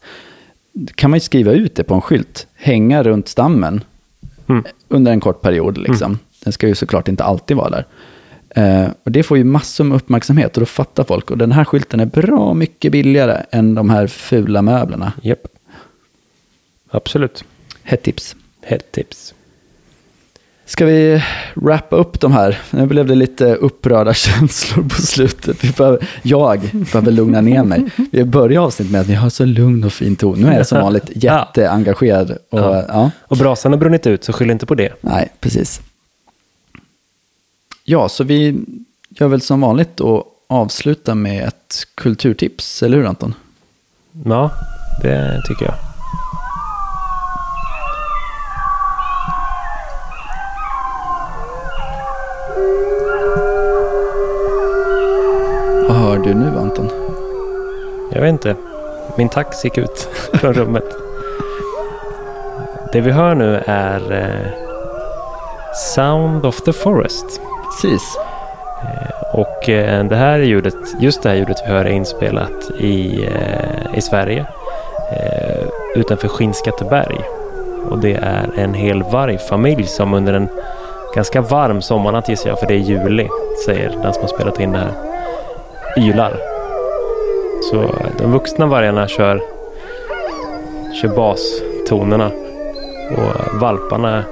[0.95, 3.83] kan man ju skriva ut det på en skylt, hänga runt stammen
[4.49, 4.63] Mm.
[4.87, 5.77] under en kort period.
[5.77, 6.19] Liksom.
[6.43, 7.85] Den ska ju såklart inte alltid vara där.
[8.57, 11.31] Eh, och det får ju massor med uppmärksamhet och då fattar folk.
[11.31, 15.11] Och den här skylten är bra mycket billigare än de här fula möblerna.
[15.21, 15.47] Japp.
[16.91, 17.43] Absolut.
[17.83, 18.35] Hett tips.
[18.65, 19.33] Hett tips.
[20.65, 21.23] Ska vi
[21.55, 22.59] wrappa upp de här?
[22.71, 25.63] Nu blev det lite upprörda känslor på slutet.
[25.63, 26.59] Vi behöver, jag
[26.91, 27.83] behöver lugna ner mig.
[28.11, 30.41] Vi börjar avsnittet med att vi har så lugn och fin ton.
[30.41, 32.31] Nu är jag som vanligt jätteengagerad.
[32.31, 32.85] Och, Ja.
[32.87, 33.11] ja.
[33.21, 34.93] Och brasan har brunnit ut, så skyll inte på det.
[35.01, 35.81] Nej, precis.
[37.89, 38.65] Ja, så vi
[39.09, 43.33] gör väl som vanligt och avslutar med ett kulturtips, eller hur Anton?
[44.25, 44.51] Ja,
[45.01, 45.73] det tycker jag.
[55.87, 56.89] Vad hör du nu Anton?
[58.11, 58.55] Jag vet inte.
[59.17, 60.95] Min tax gick ut från rummet.
[62.93, 64.51] Det vi hör nu är eh,
[65.95, 67.41] Sound of the Forest.
[67.81, 68.19] Precis.
[68.83, 73.25] Eh, och eh, det här ljudet, just det här ljudet vi hör är inspelat i,
[73.25, 74.45] eh, i Sverige.
[75.95, 77.19] Utanför Skinnskatteberg.
[77.89, 80.47] Och det är en hel vargfamilj som under en
[81.15, 83.29] ganska varm sommarnatt gissar jag, för det är juli,
[83.65, 84.91] säger den som har spelat in det här,
[85.97, 86.37] ylar.
[87.71, 89.41] Så de vuxna vargarna kör,
[91.01, 92.31] kör bastonerna
[93.11, 94.23] och valparna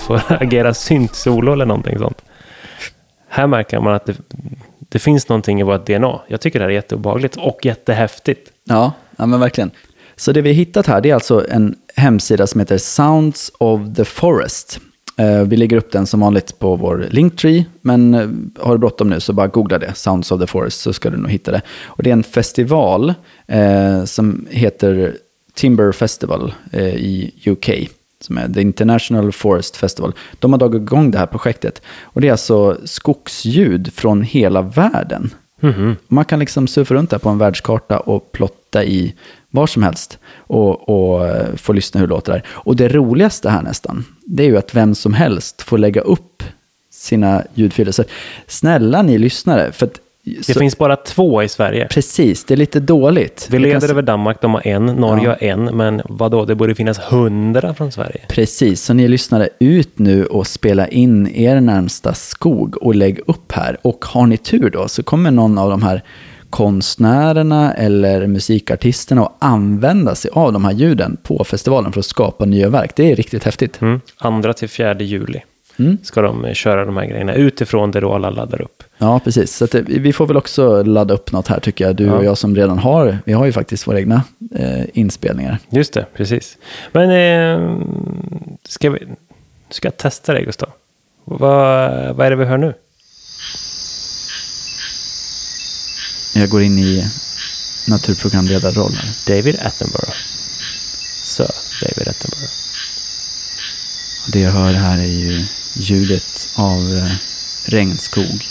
[0.00, 2.22] får agera syntsolo eller någonting sånt.
[3.28, 4.16] Här märker man att det,
[4.78, 6.20] det finns någonting i vårt DNA.
[6.28, 8.50] Jag tycker det här är jätteobehagligt och jättehäftigt.
[8.64, 9.70] Ja, ja men verkligen.
[10.16, 13.80] Så det vi har hittat här det är alltså en hemsida som heter Sounds of
[13.96, 14.80] the Forest.
[15.16, 18.28] Eh, vi lägger upp den som vanligt på vår Linktree, men eh,
[18.64, 21.16] har du bråttom nu så bara googla det, Sounds of the Forest, så ska du
[21.16, 21.62] nog hitta det.
[21.84, 23.14] Och det är en festival
[23.46, 25.16] eh, som heter
[25.54, 27.68] Timber Festival eh, i UK,
[28.20, 30.12] som är The International Forest Festival.
[30.38, 31.82] De har dragit igång det här projektet.
[32.02, 35.30] Och det är alltså skogsljud från hela världen.
[35.60, 35.96] Mhm.
[36.08, 39.14] Man kan liksom surfa runt där på en världskarta och plotta i
[39.50, 42.42] var som helst och, och eh, få lyssna hur det låter där.
[42.48, 46.42] Och det roligaste här nästan, det är ju att vem som helst får lägga upp
[46.90, 47.92] sina ljudfiler.
[47.92, 48.04] Så
[48.46, 50.00] snälla ni lyssnare, för att,
[50.46, 51.88] Det så, finns bara två i Sverige.
[51.90, 53.46] precis, det är lite dåligt.
[53.50, 54.86] Vi kan- leder över Danmark, de har en.
[54.86, 55.30] Norge Ja.
[55.30, 55.64] har en.
[55.64, 56.44] Men vad då?
[56.44, 58.20] det borde finnas hundra från Sverige.
[58.28, 63.52] Precis, så ni lyssnare ut nu och spela in er närmsta skog och lägg upp
[63.52, 63.76] här.
[63.82, 66.02] Och har ni tur då så kommer någon av de här
[66.50, 72.44] konstnärerna eller musikartisterna att använda sig av de här ljuden på festivalen för att skapa
[72.44, 72.92] nya verk.
[72.96, 73.80] Det är riktigt häftigt.
[73.82, 74.00] Mm.
[74.18, 75.40] Andra till fjärde juli
[75.78, 75.98] Mm.
[76.02, 78.82] ska de köra de här grejerna utifrån det då alla laddar upp.
[78.98, 79.56] Ja, precis.
[79.56, 81.96] Så det, vi får väl också ladda upp något här tycker jag.
[81.96, 82.24] Du och Ja.
[82.24, 84.22] jag som redan har, vi har ju faktiskt våra egna
[84.54, 85.58] eh, inspelningar.
[85.70, 86.56] Just det, precis.
[86.92, 87.78] Men eh,
[88.68, 88.98] ska vi
[89.70, 90.68] ska jag testa dig Gustav?
[91.24, 92.74] Vad, vad är det vi hör nu?
[96.34, 97.04] Jag går in i
[97.88, 98.98] naturprogramledarrollen.
[99.26, 100.16] David Attenborough.
[101.24, 101.50] Sir
[101.82, 102.52] David Attenborough.
[104.32, 105.44] Det jag hör här är ju
[105.78, 107.12] ljudet av eh,
[107.64, 108.48] regnskog.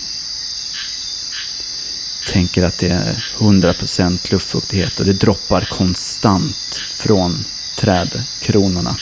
[2.28, 8.96] Tänker att det är 100% luftfuktighet och det droppar konstant från trädkronorna.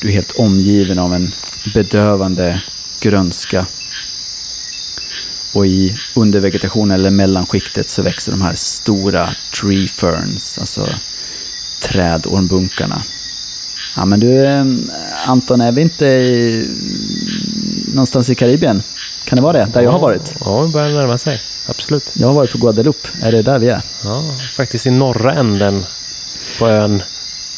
[0.00, 1.32] Du är helt omgiven av en
[1.74, 2.62] bedövande
[3.00, 3.66] grönska.
[5.52, 10.88] Och i undervegetationen eller mellanskiktet så växer de här stora tree ferns, alltså
[11.80, 13.02] trädormbunkarna.
[13.96, 14.64] Ja men du eh,
[15.26, 16.68] Anton, är vi inte i,
[17.94, 18.82] någonstans i Karibien?
[19.24, 19.68] Kan det vara det?
[19.72, 20.34] Där jag har varit?
[20.44, 21.40] Ja, det börjar närma sig.
[21.68, 22.04] Absolut.
[22.14, 23.08] Jag har varit på Guadeloupe.
[23.22, 23.82] Är det där vi är?
[24.04, 24.22] Ja,
[24.56, 25.84] faktiskt i norra änden
[26.58, 27.02] på ön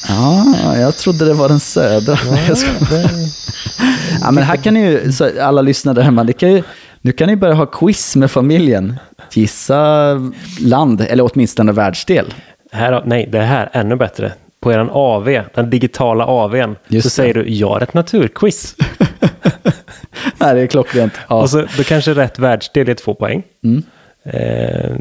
[0.09, 2.19] Ja, jag trodde det var den södra.
[2.49, 2.71] Jag ska...
[4.21, 6.63] ja, men här kan ni ju, så alla lyssnare där hemma, det kan ju,
[7.01, 8.99] nu kan ni börja ha quiz med familjen.
[9.33, 10.13] Gissa
[10.61, 12.35] land, eller åtminstone världsdel.
[12.73, 14.33] Här, nej, det här är ännu bättre.
[14.61, 17.11] På er AV, den digitala AWn, Just så det.
[17.11, 18.77] säger du jag har ett naturquiz.
[20.39, 21.13] Nej, det är klockrent.
[21.29, 21.43] Ja.
[21.43, 23.43] Och så, då kanske rätt världsdel är två poäng.
[23.65, 23.83] Mm.
[24.25, 24.97] Eh,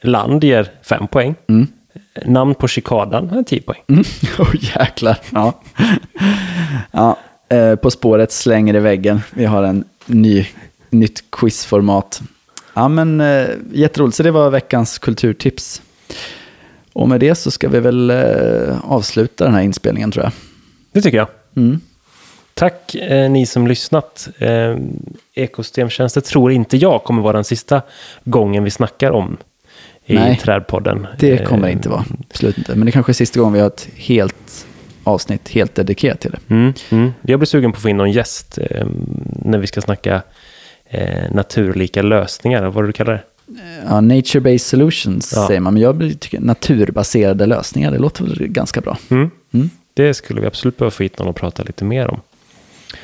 [0.00, 1.34] land ger fem poäng.
[2.24, 3.82] Namn på cikadan är tio poäng.
[3.88, 4.04] Mm.
[4.38, 5.18] Oh, jäklar.
[5.32, 5.60] Ja.
[6.90, 9.20] ja, eh, på spåret slänger i väggen.
[9.30, 10.46] Vi har en ny,
[10.90, 12.20] nytt quizformat.
[12.74, 14.16] Ja, men eh, jätteroligt.
[14.16, 15.82] Så det var veckans kulturtips.
[16.92, 20.32] Och med det så ska vi väl eh, avsluta den här inspelningen tror jag.
[20.92, 21.28] Det tycker jag.
[21.56, 21.80] Mm.
[22.54, 24.28] Tack eh, ni som lyssnat.
[24.38, 24.76] Eh,
[25.34, 27.82] ekosystemtjänster tror inte jag kommer vara den sista
[28.24, 29.36] gången vi snackar om
[30.06, 31.06] i Nej, Trädpodden.
[31.18, 32.04] Det kommer det Eh, inte vara.
[32.30, 32.74] Absolut inte.
[32.74, 34.66] Men det kanske är sista gången vi har ett helt
[35.04, 36.54] avsnitt helt dedikerat till det.
[36.54, 37.12] Mm, mm.
[37.22, 38.86] Jag blir sugen på att få in någon gäst eh,
[39.44, 40.22] när vi ska snacka
[40.84, 43.22] eh, naturlika lösningar, vad du kallar det.
[43.88, 45.46] Ja, Nature-based solutions Ja.
[45.46, 48.98] säger man, men jag tycker naturbaserade lösningar, det låter väl ganska bra.
[49.08, 49.30] Mm.
[49.52, 49.70] Mm.
[49.94, 52.20] Det skulle vi absolut behöva få hit någon och prata lite mer om.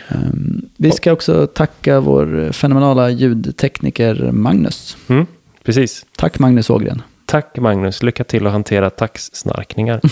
[0.08, 4.96] Um, vi ska också tacka vår fenomenala ljudtekniker Magnus.
[5.08, 5.26] Mm,
[5.62, 6.06] precis.
[6.16, 7.02] Tack Magnus Ågren.
[7.26, 10.00] Tack Magnus, lycka till att hantera taxsnarkningar.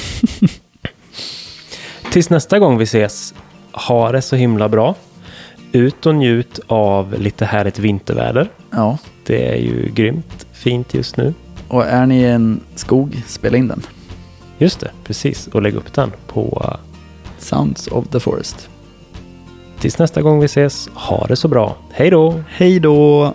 [2.13, 3.35] Tills nästa gång vi ses,
[3.73, 4.95] ha det så himla bra.
[5.73, 8.49] Ut och njut av lite härligt vinterväder.
[8.75, 11.35] Ja, Det är ju grymt fint just nu.
[11.69, 13.83] och är ni i en skog, spela in den.
[14.59, 15.47] Just det, precis.
[15.47, 16.63] Och lägg upp den på...
[16.65, 16.77] uh,
[17.39, 18.69] Sounds of the Forest.
[19.81, 21.77] Tills nästa gång vi ses, ha det så bra.
[21.93, 22.41] Hej då!
[22.49, 23.35] Hej då!